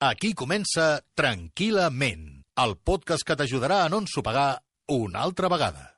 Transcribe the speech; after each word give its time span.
Aquí 0.00 0.30
comença 0.32 1.02
Tranquil·lament, 1.12 2.22
el 2.62 2.70
podcast 2.88 3.20
que 3.20 3.34
t'ajudarà 3.36 3.82
a 3.84 3.88
no 3.92 3.98
ensopegar 4.00 4.62
una 4.96 5.20
altra 5.20 5.50
vegada. 5.52 5.90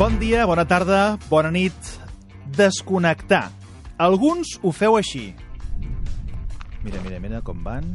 Bon 0.00 0.18
dia, 0.18 0.42
bona 0.50 0.64
tarda, 0.66 1.14
bona 1.28 1.52
nit. 1.54 1.92
Desconnectar. 2.58 3.52
Alguns 4.02 4.56
ho 4.64 4.74
feu 4.74 4.98
així. 4.98 5.28
Mira, 6.82 6.98
mira, 7.06 7.22
mira 7.22 7.40
com 7.46 7.62
van. 7.62 7.86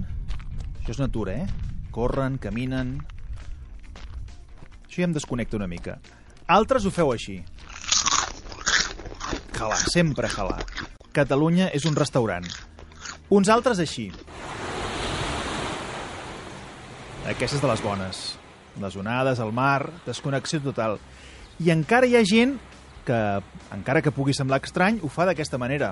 Això 0.79 0.95
és 0.95 1.03
natura, 1.03 1.35
eh? 1.35 1.83
Corren, 1.91 2.39
caminen... 2.39 2.95
Això 4.95 5.03
ja 5.03 5.09
em 5.09 5.13
desconnecta 5.13 5.57
una 5.57 5.67
mica. 5.67 5.97
Altres 6.47 6.85
ho 6.87 6.91
feu 6.95 7.09
així. 7.11 7.41
Jalar, 9.57 9.79
sempre 9.91 10.29
jalar. 10.31 10.61
Catalunya 11.11 11.67
és 11.75 11.83
un 11.83 11.97
restaurant. 11.99 12.47
Uns 13.27 13.51
altres 13.51 13.81
així. 13.83 14.05
Aquestes 17.27 17.59
de 17.59 17.73
les 17.73 17.83
bones. 17.83 18.23
Les 18.79 18.95
onades, 18.95 19.43
el 19.43 19.51
mar, 19.51 19.91
desconnexió 20.07 20.63
total. 20.63 20.95
I 21.59 21.75
encara 21.75 22.07
hi 22.07 22.15
ha 22.15 22.23
gent 22.23 22.55
que, 23.03 23.21
encara 23.75 23.99
que 23.99 24.15
pugui 24.15 24.31
semblar 24.31 24.63
estrany, 24.63 25.03
ho 25.03 25.11
fa 25.11 25.27
d'aquesta 25.27 25.59
manera. 25.59 25.91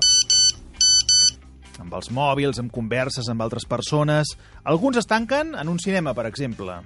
Amb 1.75 1.91
els 1.91 2.07
mòbils, 2.07 2.63
amb 2.63 2.71
converses 2.71 3.27
amb 3.27 3.43
altres 3.43 3.67
persones... 3.67 4.37
Alguns 4.63 5.03
es 5.03 5.11
tanquen 5.11 5.57
en 5.59 5.67
un 5.67 5.83
cinema, 5.83 6.15
per 6.15 6.29
exemple. 6.31 6.79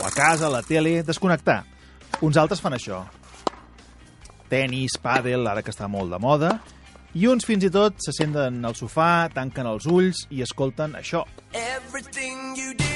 O 0.00 0.06
a 0.06 0.10
casa, 0.10 0.46
a 0.46 0.50
la 0.50 0.62
tele, 0.62 1.02
desconnectar. 1.02 1.62
Uns 2.22 2.38
altres 2.40 2.62
fan 2.62 2.76
això. 2.76 3.02
Tenis, 4.52 4.96
pàdel, 5.00 5.46
ara 5.48 5.64
que 5.64 5.72
està 5.72 5.88
molt 5.88 6.12
de 6.12 6.20
moda. 6.20 6.52
I 7.12 7.26
uns 7.28 7.44
fins 7.44 7.64
i 7.68 7.70
tot 7.72 7.98
se 8.00 8.14
senten 8.16 8.62
al 8.64 8.76
sofà, 8.78 9.28
tanquen 9.34 9.68
els 9.68 9.88
ulls 9.88 10.24
i 10.32 10.40
escolten 10.44 10.96
això. 10.96 11.26
Everything 11.52 12.56
you 12.56 12.72
did 12.72 12.91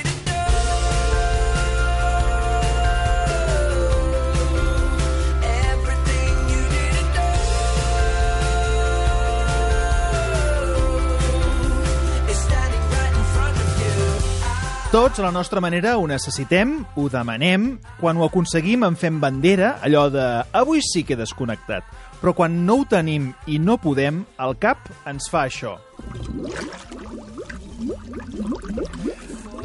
Tots, 14.97 15.19
a 15.19 15.23
la 15.27 15.31
nostra 15.31 15.61
manera, 15.61 15.99
ho 16.01 16.07
necessitem, 16.09 16.71
ho 16.97 17.03
demanem, 17.13 17.67
quan 18.01 18.17
ho 18.17 18.25
aconseguim 18.25 18.87
en 18.87 18.95
fem 18.97 19.19
bandera, 19.21 19.75
allò 19.85 20.07
de 20.09 20.25
avui 20.57 20.81
sí 20.81 21.03
que 21.05 21.13
he 21.13 21.21
desconnectat. 21.21 21.85
Però 22.23 22.33
quan 22.33 22.63
no 22.65 22.79
ho 22.81 22.87
tenim 22.89 23.27
i 23.45 23.59
no 23.61 23.77
podem, 23.77 24.23
el 24.41 24.57
cap 24.57 24.89
ens 25.05 25.29
fa 25.29 25.45
això. 25.51 25.75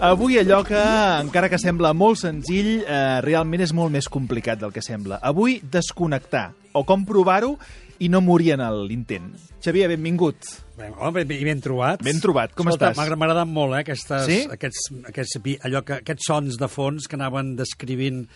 Avui 0.02 0.40
allò 0.42 0.64
que, 0.66 0.80
encara 1.22 1.50
que 1.50 1.60
sembla 1.62 1.92
molt 1.94 2.18
senzill, 2.24 2.82
eh, 2.82 3.22
realment 3.22 3.62
és 3.62 3.74
molt 3.78 3.94
més 3.94 4.08
complicat 4.10 4.60
del 4.62 4.74
que 4.74 4.82
sembla. 4.82 5.20
Avui, 5.22 5.60
desconnectar, 5.62 6.52
o 6.74 6.84
com 6.88 7.06
provar-ho 7.06 7.54
i 8.02 8.10
no 8.10 8.22
morir 8.26 8.56
en 8.56 8.64
l'intent. 8.88 9.30
Xavier, 9.62 9.88
benvingut. 9.92 10.42
Bé, 10.78 10.90
home, 10.98 11.22
ben, 11.24 11.44
ben 11.46 11.62
trobat. 11.62 12.02
Ben 12.02 12.18
trobat, 12.20 12.56
com 12.58 12.66
Escolta, 12.66 12.90
estàs? 12.96 12.98
M'ha 13.14 13.28
agradat 13.28 13.48
molt, 13.48 13.76
eh, 13.76 13.84
aquestes, 13.86 14.26
Sí? 14.26 14.40
aquests, 14.50 14.90
aquests, 15.06 15.38
allò 15.62 15.84
que, 15.86 16.00
aquests 16.02 16.26
sons 16.26 16.58
de 16.58 16.68
fons 16.68 17.08
que 17.08 17.16
anaven 17.16 17.56
descrivint 17.56 18.28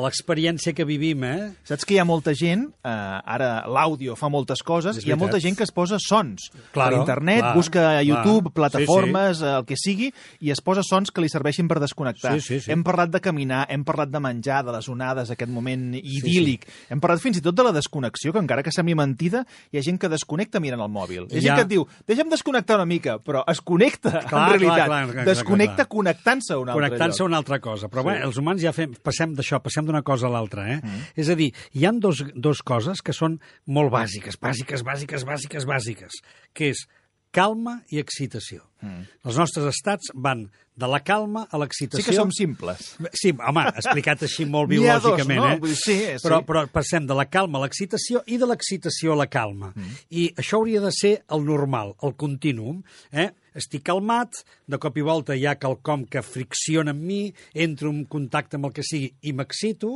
l'experiència 0.00 0.72
que 0.72 0.84
vivim, 0.88 1.24
eh? 1.24 1.50
Saps 1.68 1.84
que 1.84 1.94
hi 1.94 1.98
ha 2.00 2.04
molta 2.08 2.32
gent, 2.38 2.68
eh, 2.84 2.88
ara 2.88 3.64
l'àudio 3.68 4.14
fa 4.16 4.30
moltes 4.32 4.62
coses, 4.64 5.00
hi 5.04 5.12
ha 5.12 5.16
molta 5.20 5.40
gent 5.42 5.56
que 5.58 5.64
es 5.66 5.72
posa 5.74 5.98
sons 6.00 6.50
Claro, 6.72 6.96
per 6.96 7.00
internet, 7.02 7.40
clar, 7.40 7.54
busca 7.56 7.84
a 7.98 8.02
YouTube, 8.02 8.52
clar. 8.52 8.70
plataformes, 8.70 9.38
sí, 9.38 9.44
sí. 9.44 9.50
el 9.50 9.64
que 9.68 9.76
sigui, 9.76 10.12
i 10.40 10.50
es 10.54 10.62
posa 10.64 10.82
sons 10.86 11.10
que 11.12 11.20
li 11.20 11.28
serveixin 11.28 11.68
per 11.68 11.78
desconnectar. 11.82 12.34
Sí, 12.38 12.40
sí, 12.40 12.60
sí. 12.60 12.72
Hem 12.72 12.82
parlat 12.86 13.10
de 13.12 13.20
caminar, 13.20 13.66
hem 13.68 13.84
parlat 13.84 14.08
de 14.08 14.20
menjar, 14.20 14.62
de 14.64 14.72
les 14.72 14.88
onades, 14.88 15.30
aquest 15.30 15.50
moment 15.52 15.92
idíl·lic. 15.98 16.64
Hem 16.90 17.00
parlat 17.02 17.20
fins 17.20 17.38
i 17.38 17.44
tot 17.44 17.54
de 17.54 17.62
la 17.66 17.72
desconnexió, 17.72 18.32
que 18.32 18.40
encara 18.40 18.62
que 18.62 18.72
sembli 18.72 18.94
mentida, 18.94 19.44
hi 19.72 19.78
ha 19.78 19.82
gent 19.84 19.98
que 20.00 20.08
desconnecta 20.08 20.60
mirant 20.60 20.80
el 20.80 20.88
mòbil. 20.92 21.28
Hi 21.30 21.36
ha 21.36 21.38
Hi 21.38 21.42
gent 21.42 21.56
que 21.60 21.66
et 21.66 21.72
diu, 21.74 21.86
deixa'm 22.08 22.30
desconnectar 22.32 22.76
una 22.80 22.86
mica, 22.88 23.18
però 23.18 23.44
es 23.50 23.60
connecta, 23.60 24.22
Clar, 24.28 24.46
en 24.46 24.58
realitat. 24.58 24.86
clar, 24.86 25.02
clar, 25.04 25.12
clar, 25.12 25.26
desconnecta 25.26 25.74
clar, 25.76 25.86
clar. 25.86 25.96
connectant-se 25.96 26.52
a 26.54 26.58
un 26.58 26.68
altre 26.70 26.80
Connectant-se 26.82 27.22
a 27.22 27.26
una 27.26 27.36
altra 27.42 27.60
cosa. 27.60 27.88
Però 27.92 28.02
sí. 28.02 28.08
bé, 28.08 28.18
els 28.24 28.38
humans 28.38 28.62
ja 28.62 28.72
fem, 28.72 28.94
passem 29.02 29.34
d'això, 29.34 29.60
passem 29.62 29.81
d'una 29.88 30.02
cosa 30.06 30.28
a 30.28 30.32
l'altra. 30.32 30.66
Eh? 30.70 30.80
Mm. 30.80 31.04
És 31.24 31.30
a 31.32 31.36
dir, 31.38 31.50
hi 31.76 31.86
han 31.88 32.00
dos, 32.02 32.24
dos 32.34 32.62
coses 32.66 33.02
que 33.04 33.14
són 33.16 33.38
molt 33.66 33.92
bàsiques, 33.94 34.38
bàsiques, 34.40 34.84
bàsiques, 34.86 35.26
bàsiques, 35.28 35.68
bàsiques, 35.68 36.20
que 36.56 36.72
és 36.72 36.86
calma 37.34 37.80
i 37.90 38.00
excitació. 38.02 38.62
Mm. 38.82 39.06
Els 39.28 39.38
nostres 39.40 39.68
estats 39.70 40.12
van 40.14 40.46
de 40.74 40.88
la 40.88 41.02
calma 41.04 41.44
a 41.50 41.58
l'excitació. 41.60 42.00
Sí 42.00 42.08
que 42.08 42.16
som 42.16 42.30
simples. 42.32 42.94
Sí, 43.18 43.32
home, 43.36 43.64
explicat 43.76 44.24
així 44.24 44.46
molt 44.48 44.70
ha 44.72 44.72
dos, 44.72 44.78
biològicament, 44.78 45.42
no? 45.42 45.50
eh? 45.50 45.58
Vull 45.60 45.74
dir, 45.74 45.78
sí, 45.78 45.96
sí. 46.00 46.22
Però, 46.24 46.40
però 46.48 46.64
passem 46.72 47.06
de 47.08 47.16
la 47.16 47.26
calma 47.30 47.60
a 47.60 47.64
l'excitació 47.66 48.22
i 48.26 48.38
de 48.40 48.48
l'excitació 48.48 49.12
a 49.14 49.20
la 49.22 49.28
calma. 49.32 49.72
Mm. 49.76 50.00
I 50.22 50.26
això 50.40 50.60
hauria 50.60 50.80
de 50.84 50.92
ser 50.96 51.12
el 51.32 51.44
normal, 51.48 51.94
el 52.02 52.16
continuum. 52.20 52.80
Eh? 53.12 53.28
Estic 53.58 53.84
calmat, 53.90 54.40
de 54.64 54.80
cop 54.80 54.96
i 54.96 55.04
volta 55.04 55.36
hi 55.36 55.44
ha 55.46 55.58
quelcom 55.60 56.06
que 56.08 56.24
fricciona 56.24 56.96
amb 56.96 57.04
mi, 57.04 57.22
entro 57.52 57.92
en 57.92 58.06
contacte 58.08 58.56
amb 58.56 58.70
el 58.70 58.76
que 58.78 58.86
sigui 58.86 59.12
i 59.28 59.36
m'excito, 59.36 59.92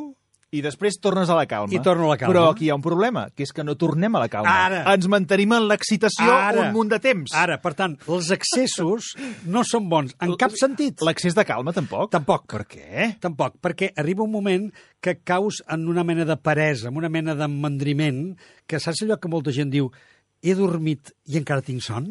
I 0.56 0.62
després 0.64 0.98
tornes 1.02 1.30
a 1.30 1.36
la 1.38 1.46
calma. 1.50 1.72
I 1.74 1.80
torno 1.84 2.08
a 2.08 2.14
la 2.14 2.18
calma. 2.20 2.32
Però 2.32 2.44
aquí 2.50 2.66
hi 2.66 2.70
ha 2.72 2.78
un 2.78 2.84
problema, 2.84 3.26
que 3.34 3.46
és 3.46 3.52
que 3.54 3.64
no 3.66 3.76
tornem 3.78 4.16
a 4.16 4.22
la 4.24 4.30
calma. 4.32 4.54
Ara. 4.66 4.82
Ens 4.94 5.08
mantenim 5.12 5.54
en 5.56 5.68
l'excitació 5.70 6.26
un 6.62 6.72
munt 6.74 6.92
de 6.94 7.00
temps. 7.02 7.34
Ara, 7.36 7.58
per 7.62 7.74
tant, 7.78 7.96
els 8.08 8.32
excessos 8.34 9.12
no 9.54 9.64
són 9.68 9.90
bons 9.92 10.16
en 10.24 10.34
cap 10.40 10.56
sentit. 10.58 11.04
L'excés 11.06 11.36
de 11.36 11.46
calma, 11.48 11.74
tampoc? 11.76 12.10
Tampoc. 12.14 12.48
Per 12.56 12.64
què? 12.70 13.12
Tampoc, 13.22 13.60
perquè 13.64 13.92
arriba 14.00 14.24
un 14.24 14.32
moment 14.34 14.68
que 15.02 15.18
caus 15.22 15.62
en 15.70 15.86
una 15.90 16.04
mena 16.06 16.26
de 16.26 16.36
peresa, 16.40 16.90
en 16.90 16.98
una 16.98 17.12
mena 17.12 17.36
d'emmandriment, 17.38 18.30
que 18.66 18.80
saps 18.82 19.04
allò 19.04 19.20
que 19.20 19.30
molta 19.30 19.54
gent 19.54 19.70
diu 19.70 19.90
he 20.50 20.54
dormit 20.58 21.12
i 21.26 21.38
encara 21.40 21.62
tinc 21.64 21.82
son? 21.82 22.06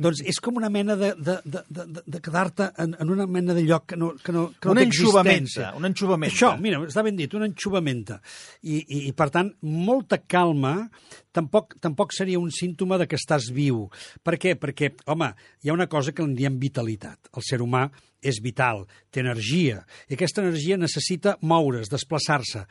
doncs 0.00 0.22
és 0.24 0.38
com 0.40 0.56
una 0.60 0.70
mena 0.72 0.96
de, 0.96 1.12
de, 1.18 1.36
de, 1.44 1.62
de, 1.68 1.86
de- 2.06 2.20
quedar-te 2.24 2.70
en, 2.80 2.94
en 3.00 3.10
una 3.10 3.26
mena 3.26 3.54
de 3.56 3.62
lloc 3.66 3.86
que 3.92 3.96
no, 4.00 4.12
que 4.22 4.32
no, 4.32 4.46
que 4.60 4.68
no 4.70 4.74
té 4.78 4.86
existència. 4.88 5.72
una 5.76 5.90
enxuvamenta. 5.92 6.34
Això, 6.34 6.52
mira, 6.60 6.80
està 6.88 7.04
ben 7.04 7.16
dit, 7.18 7.34
una 7.34 7.48
enxuvamenta. 7.50 8.20
I, 8.62 8.78
i, 8.82 9.02
i 9.08 9.12
per 9.12 9.28
tant, 9.34 9.52
molta 9.62 10.18
calma 10.24 10.88
tampoc, 11.34 11.76
tampoc 11.82 12.14
seria 12.16 12.38
un 12.40 12.50
símptoma 12.54 12.96
de 13.02 13.08
que 13.10 13.18
estàs 13.20 13.50
viu. 13.52 13.88
Per 14.24 14.38
què? 14.40 14.54
Perquè, 14.60 14.94
home, 15.10 15.32
hi 15.64 15.70
ha 15.72 15.76
una 15.76 15.90
cosa 15.90 16.14
que 16.14 16.22
en 16.24 16.34
diem 16.38 16.58
vitalitat. 16.62 17.28
El 17.34 17.42
ser 17.44 17.60
humà 17.64 17.88
és 18.24 18.38
vital, 18.40 18.86
té 19.12 19.20
energia, 19.20 19.82
i 20.08 20.14
aquesta 20.16 20.40
energia 20.40 20.78
necessita 20.80 21.34
moure's, 21.44 21.90
desplaçar-se. 21.92 22.62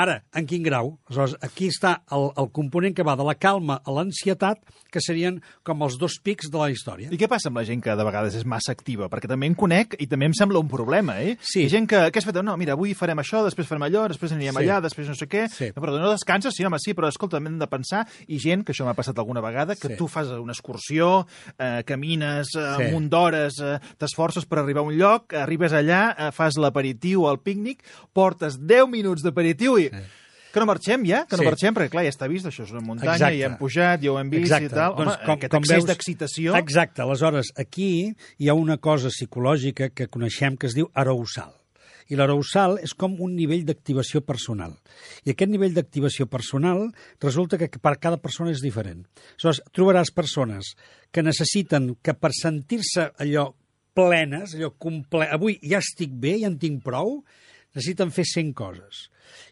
Ara, 0.00 0.22
en 0.32 0.46
quin 0.48 0.62
grau? 0.64 0.94
Aleshores, 1.10 1.34
aquí 1.44 1.66
està 1.68 1.98
el, 2.16 2.30
el 2.40 2.48
component 2.56 2.94
que 2.96 3.04
va 3.04 3.12
de 3.20 3.26
la 3.28 3.34
calma 3.36 3.76
a 3.84 3.92
l'ansietat, 3.92 4.62
que 4.88 5.02
serien 5.04 5.36
com 5.68 5.84
els 5.84 5.98
dos 6.00 6.16
pics 6.24 6.48
de 6.48 6.56
la 6.56 6.70
història. 6.72 7.10
I 7.12 7.18
què 7.20 7.28
passa 7.28 7.50
amb 7.52 7.60
la 7.60 7.64
gent 7.68 7.82
que 7.84 7.92
de 7.92 8.06
vegades 8.08 8.38
és 8.40 8.46
massa 8.48 8.72
activa? 8.72 9.10
Perquè 9.12 9.28
també 9.28 9.50
en 9.50 9.56
conec 9.58 9.98
i 10.00 10.08
també 10.08 10.30
em 10.30 10.36
sembla 10.38 10.62
un 10.64 10.70
problema, 10.72 11.18
eh? 11.20 11.36
Sí. 11.44 11.66
Hi 11.66 11.74
gent 11.74 11.90
que, 11.92 12.00
què 12.08 12.22
has 12.22 12.28
fet? 12.30 12.40
No, 12.40 12.56
mira, 12.56 12.72
avui 12.72 12.96
farem 12.96 13.20
això, 13.20 13.44
després 13.44 13.68
farem 13.68 13.84
allò, 13.90 14.06
després 14.08 14.32
anirem 14.32 14.56
Sí. 14.56 14.64
allà, 14.64 14.80
després 14.88 15.12
no 15.12 15.18
sé 15.20 15.28
què. 15.28 15.44
Sí. 15.52 15.68
No, 15.76 15.84
però 15.84 15.98
no 16.00 16.08
descanses? 16.14 16.56
Sí, 16.56 16.64
home, 16.64 16.80
sí, 16.80 16.96
però 16.96 17.12
escolta, 17.12 17.36
hem 17.36 17.60
de 17.60 17.68
pensar, 17.68 18.06
i 18.28 18.38
gent, 18.38 18.64
que 18.64 18.72
això 18.72 18.84
m'ha 18.84 18.94
passat 18.94 19.18
alguna 19.18 19.40
vegada, 19.40 19.74
que 19.76 19.88
Sí. 19.88 19.96
tu 19.96 20.08
fas 20.08 20.28
una 20.28 20.52
excursió, 20.52 21.26
eh, 21.58 21.82
camines 21.86 22.48
eh, 22.56 22.74
Sí. 22.76 22.82
un 22.84 22.92
munt 22.92 23.10
d'hores, 23.10 23.58
eh, 23.60 23.78
t'esforces 23.98 24.44
per 24.46 24.58
arribar 24.60 24.80
a 24.82 24.86
un 24.86 24.96
lloc, 24.96 25.32
arribes 25.34 25.72
allà, 25.72 26.14
eh, 26.18 26.32
fas 26.32 26.56
l'aperitiu 26.56 27.28
el 27.30 27.38
pícnic, 27.40 27.82
portes 28.12 28.58
10 28.60 28.88
minuts 28.88 29.22
d'aperitiu 29.22 29.78
i... 29.78 29.90
Que 30.52 30.60
no 30.60 30.66
marxem 30.66 31.02
ja? 31.08 31.24
Que 31.24 31.36
no 31.38 31.44
Sí. 31.44 31.48
marxem? 31.48 31.72
Perquè, 31.74 31.88
clar, 31.88 32.02
ja 32.04 32.10
està 32.10 32.28
vist, 32.28 32.44
això 32.44 32.64
és 32.64 32.70
una 32.72 32.82
muntanya, 32.84 33.14
Exacte. 33.14 33.38
ja 33.38 33.46
hem 33.46 33.56
pujat, 33.56 34.02
ja 34.02 34.10
ho 34.12 34.18
hem 34.18 34.28
vist 34.28 34.42
Exacte. 34.52 34.66
i 34.66 34.68
tal. 34.68 34.92
Home, 34.92 35.04
Doncs, 35.06 35.16
com- 35.24 35.34
aquest 35.38 35.50
com 35.50 35.62
excés 35.62 35.76
veus- 35.78 35.86
d'excitació... 35.86 36.56
Exacte. 36.56 37.00
Aleshores, 37.00 37.52
aquí 37.56 38.14
hi 38.36 38.48
ha 38.50 38.52
una 38.52 38.76
cosa 38.76 39.08
psicològica 39.08 39.88
que 39.88 40.08
coneixem 40.08 40.58
que 40.58 40.66
es 40.66 40.74
diu 40.74 40.90
arousal. 40.92 41.54
I 42.10 42.18
l'arousal 42.18 42.78
és 42.82 42.94
com 42.98 43.14
un 43.22 43.36
nivell 43.36 43.64
d'activació 43.68 44.22
personal. 44.26 44.74
I 45.26 45.34
aquest 45.34 45.52
nivell 45.52 45.76
d'activació 45.76 46.26
personal 46.30 46.88
resulta 47.22 47.60
que 47.60 47.70
per 47.70 47.94
cada 48.02 48.18
persona 48.22 48.54
és 48.54 48.64
diferent. 48.64 49.04
Aleshores, 49.36 49.62
trobaràs 49.76 50.12
persones 50.14 50.74
que 51.12 51.22
necessiten 51.22 51.94
que 52.02 52.16
per 52.18 52.32
sentir-se 52.36 53.10
allò 53.22 53.50
plenes, 53.94 54.56
allò 54.56 54.72
comple... 54.80 55.28
Avui 55.30 55.58
ja 55.62 55.82
estic 55.82 56.12
bé, 56.12 56.38
ja 56.42 56.50
en 56.50 56.58
tinc 56.60 56.82
prou, 56.84 57.20
necessiten 57.76 58.12
fer 58.12 58.26
100 58.28 58.52
coses. 58.56 59.06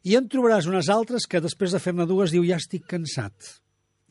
I 0.04 0.16
en 0.18 0.28
trobaràs 0.32 0.68
unes 0.68 0.90
altres 0.92 1.28
que 1.28 1.42
després 1.44 1.72
de 1.72 1.80
fer-ne 1.80 2.08
dues 2.08 2.32
diu 2.34 2.44
ja 2.48 2.60
estic 2.60 2.88
cansat 2.88 3.60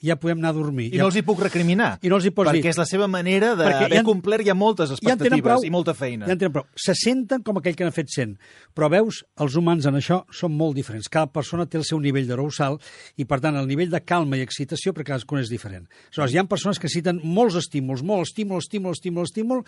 ja 0.03 0.17
podem 0.19 0.41
anar 0.41 0.53
a 0.53 0.57
dormir. 0.57 0.89
I 0.89 0.97
ja... 0.97 1.03
no 1.03 1.09
els 1.09 1.19
hi 1.19 1.23
puc 1.25 1.41
recriminar. 1.43 1.91
I 2.03 2.11
no 2.11 2.19
els 2.19 2.27
hi 2.27 2.33
pots 2.35 2.51
perquè 2.51 2.63
dir. 2.63 2.73
és 2.73 2.79
la 2.79 2.87
seva 2.89 3.07
manera 3.11 3.53
d'haver 3.59 3.89
ja 3.93 4.03
complert 4.07 4.45
ja 4.47 4.55
moltes 4.57 4.91
ja 4.91 4.97
expectatives 4.97 5.45
prou, 5.45 5.65
i 5.65 5.71
molta 5.73 5.95
feina. 5.97 6.27
Ja 6.29 6.35
en 6.35 6.41
tenen 6.41 6.55
prou. 6.55 6.67
Se 6.75 6.95
senten 6.97 7.43
com 7.45 7.59
aquell 7.59 7.77
que 7.79 7.87
n'ha 7.87 7.95
fet 7.95 8.11
100. 8.13 8.35
Però 8.75 8.89
veus, 8.91 9.23
els 9.41 9.57
humans 9.59 9.87
en 9.89 9.99
això 9.99 10.21
són 10.35 10.55
molt 10.57 10.77
diferents. 10.77 11.09
Cada 11.11 11.31
persona 11.33 11.67
té 11.69 11.79
el 11.79 11.87
seu 11.87 12.01
nivell 12.03 12.27
d'arousal 12.29 12.79
i, 13.17 13.25
per 13.29 13.41
tant, 13.43 13.57
el 13.59 13.67
nivell 13.69 13.91
de 13.91 14.03
calma 14.03 14.39
i 14.39 14.45
excitació 14.45 14.93
per 14.95 15.07
cadascun 15.07 15.41
és 15.41 15.51
diferent. 15.51 15.87
Aleshores, 16.09 16.35
hi 16.35 16.41
ha 16.41 16.47
persones 16.49 16.79
que 16.79 16.89
necessiten 16.89 17.21
molts 17.23 17.57
estímuls, 17.59 18.03
molt 18.05 18.27
estímul, 18.27 18.63
estímul, 18.63 18.97
estímul, 18.97 19.27
estímul, 19.29 19.63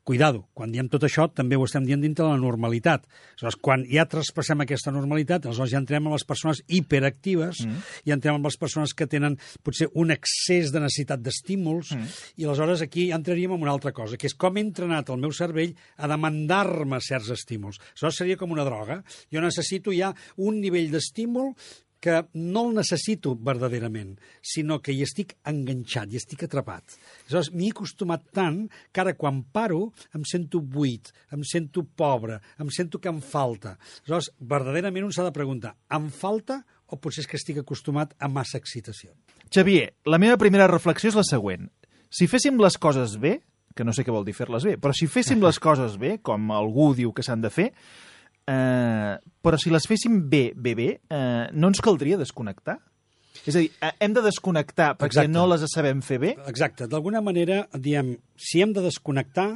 Cuidado, 0.00 0.46
quan 0.56 0.72
diem 0.72 0.88
tot 0.88 1.04
això 1.04 1.26
també 1.28 1.58
ho 1.60 1.64
estem 1.66 1.84
dient 1.84 2.00
dintre 2.00 2.24
de 2.24 2.32
la 2.32 2.40
normalitat. 2.40 3.02
Aleshores, 3.34 3.58
quan 3.60 3.82
ja 3.84 4.06
traspassem 4.08 4.62
aquesta 4.64 4.92
normalitat, 4.94 5.44
aleshores 5.44 5.74
ja 5.74 5.80
entrem 5.82 6.06
amb 6.06 6.16
les 6.16 6.24
persones 6.24 6.62
hiperactives 6.72 7.60
mm. 7.66 7.90
i 8.08 8.14
entrem 8.14 8.38
amb 8.38 8.48
les 8.48 8.56
persones 8.60 8.94
que 8.96 9.06
tenen 9.10 9.36
potser 9.66 9.90
un 10.00 10.14
excés 10.14 10.72
de 10.72 10.80
necessitat 10.80 11.20
d'estímuls 11.20 11.92
mm. 11.92 12.16
i 12.40 12.48
aleshores 12.48 12.86
aquí 12.86 13.10
ja 13.10 13.20
entraríem 13.20 13.52
en 13.58 13.66
una 13.68 13.74
altra 13.76 13.92
cosa, 13.92 14.16
que 14.16 14.30
és 14.30 14.36
com 14.40 14.56
he 14.56 14.64
entrenat 14.64 15.12
el 15.12 15.20
meu 15.20 15.36
cervell 15.36 15.76
a 16.00 16.08
demandar-me 16.08 17.02
certs 17.04 17.28
estímuls. 17.36 17.78
Aleshores 17.92 18.24
seria 18.24 18.40
com 18.40 18.56
una 18.56 18.64
droga. 18.64 19.02
Jo 19.28 19.44
necessito 19.44 19.92
ja 19.92 20.14
un 20.40 20.62
nivell 20.64 20.88
d'estímul 20.94 21.52
que 22.00 22.16
no 22.34 22.64
el 22.68 22.74
necessito 22.80 23.34
verdaderament, 23.36 24.16
sinó 24.42 24.80
que 24.80 24.94
hi 24.96 25.04
estic 25.04 25.36
enganxat, 25.50 26.10
hi 26.10 26.20
estic 26.20 26.46
atrapat. 26.46 26.96
Aleshores, 27.26 27.52
m'hi 27.52 27.68
he 27.68 27.74
acostumat 27.74 28.24
tant 28.36 28.62
que 28.90 29.02
ara 29.04 29.14
quan 29.18 29.42
paro 29.52 29.90
em 30.16 30.24
sento 30.28 30.62
buit, 30.64 31.12
em 31.36 31.44
sento 31.46 31.84
pobre, 31.84 32.40
em 32.58 32.72
sento 32.72 32.98
que 32.98 33.12
em 33.12 33.20
falta. 33.20 33.76
Aleshores, 34.00 34.32
verdaderament 34.40 35.06
un 35.06 35.14
s'ha 35.14 35.28
de 35.28 35.36
preguntar, 35.36 35.76
em 35.92 36.08
falta 36.10 36.62
o 36.90 36.98
potser 36.98 37.24
és 37.24 37.30
que 37.30 37.38
estic 37.38 37.60
acostumat 37.60 38.16
a 38.18 38.28
massa 38.32 38.58
excitació? 38.58 39.12
Xavier, 39.52 39.92
la 40.06 40.18
meva 40.22 40.40
primera 40.40 40.70
reflexió 40.70 41.12
és 41.12 41.18
la 41.18 41.26
següent. 41.26 41.68
Si 42.10 42.26
féssim 42.30 42.58
les 42.58 42.76
coses 42.80 43.16
bé, 43.22 43.38
que 43.76 43.86
no 43.86 43.94
sé 43.94 44.02
què 44.06 44.14
vol 44.14 44.26
dir 44.26 44.34
fer-les 44.34 44.66
bé, 44.66 44.76
però 44.80 44.94
si 44.96 45.06
féssim 45.10 45.42
les 45.44 45.60
coses 45.66 45.96
bé, 46.00 46.16
com 46.22 46.50
algú 46.54 46.90
diu 46.98 47.14
que 47.14 47.24
s'han 47.26 47.44
de 47.44 47.52
fer, 47.54 47.70
eh, 48.50 49.16
però 49.40 49.58
si 49.60 49.72
les 49.72 49.86
féssim 49.88 50.18
bé, 50.30 50.50
bé, 50.56 50.74
bé, 50.74 50.88
eh, 51.08 51.46
no 51.52 51.70
ens 51.70 51.82
caldria 51.84 52.18
desconnectar? 52.20 52.78
És 53.46 53.54
a 53.54 53.62
dir, 53.62 53.70
eh, 53.80 53.92
hem 54.02 54.12
de 54.16 54.22
desconnectar 54.24 54.92
perquè 54.98 55.22
Exacte. 55.22 55.32
no 55.32 55.46
les 55.48 55.64
sabem 55.72 56.02
fer 56.04 56.18
bé? 56.20 56.34
Exacte. 56.50 56.88
D'alguna 56.90 57.22
manera, 57.24 57.62
diem, 57.78 58.16
si 58.36 58.60
hem 58.60 58.74
de 58.76 58.82
desconnectar, 58.84 59.48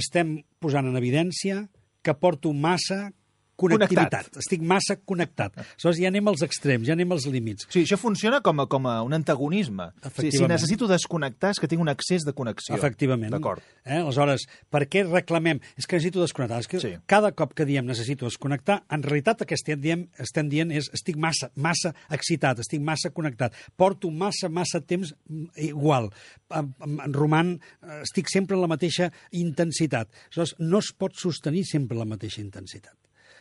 estem 0.00 0.38
posant 0.58 0.88
en 0.88 0.96
evidència 0.98 1.68
que 2.02 2.14
porto 2.18 2.52
massa 2.52 3.12
connectivitat. 3.56 4.28
Connectat. 4.28 4.38
Estic 4.42 4.62
massa 4.62 4.96
connectat. 4.96 5.56
Aleshores, 5.58 6.00
ja 6.02 6.08
anem 6.10 6.28
als 6.32 6.42
extrems, 6.46 6.86
ja 6.88 6.94
anem 6.96 7.12
als 7.14 7.26
límits. 7.30 7.66
Sigui, 7.70 7.84
això 7.86 7.98
funciona 8.00 8.40
com 8.44 8.60
a, 8.60 8.66
com 8.70 8.86
a 8.90 8.96
un 9.06 9.14
antagonisme. 9.16 9.90
Sigui, 10.16 10.32
si 10.34 10.48
necessito 10.50 10.88
desconnectar 10.90 11.52
és 11.54 11.60
que 11.62 11.68
tinc 11.70 11.82
un 11.82 11.90
excés 11.92 12.26
de 12.26 12.34
connexió. 12.36 12.74
Efectivament. 12.76 13.32
D'acord. 13.34 13.62
Eh? 13.84 14.00
Aleshores, 14.00 14.46
per 14.72 14.84
què 14.90 15.04
reclamem? 15.06 15.60
És 15.78 15.86
que 15.86 15.96
necessito 15.98 16.22
desconnectar. 16.24 16.60
És 16.64 16.68
que 16.68 16.80
Sí. 16.80 16.94
cada 17.06 17.32
cop 17.32 17.54
que 17.54 17.64
diem 17.64 17.86
necessito 17.86 18.26
desconnectar, 18.26 18.82
en 18.90 19.02
realitat 19.02 19.40
el 19.42 19.46
que 19.46 19.54
estem 19.54 19.80
dient, 19.80 20.08
estem 20.18 20.48
dient 20.48 20.70
és 20.74 20.90
estic 20.92 21.16
massa, 21.16 21.50
massa 21.54 21.94
excitat, 22.10 22.58
estic 22.58 22.80
massa 22.82 23.10
connectat, 23.10 23.54
porto 23.76 24.10
massa, 24.10 24.48
massa 24.48 24.80
temps 24.80 25.14
mm, 25.28 25.46
igual, 25.70 26.10
em 26.50 27.12
roman, 27.12 27.60
eh, 27.82 28.00
estic 28.02 28.28
sempre 28.32 28.56
en 28.56 28.62
la 28.62 28.68
mateixa 28.68 29.10
intensitat. 29.32 30.10
Aleshores, 30.26 30.54
no 30.58 30.78
es 30.78 30.92
pot 30.96 31.14
sostenir 31.16 31.64
sempre 31.68 31.96
la 31.96 32.04
mateixa 32.04 32.40
intensitat. 32.42 32.94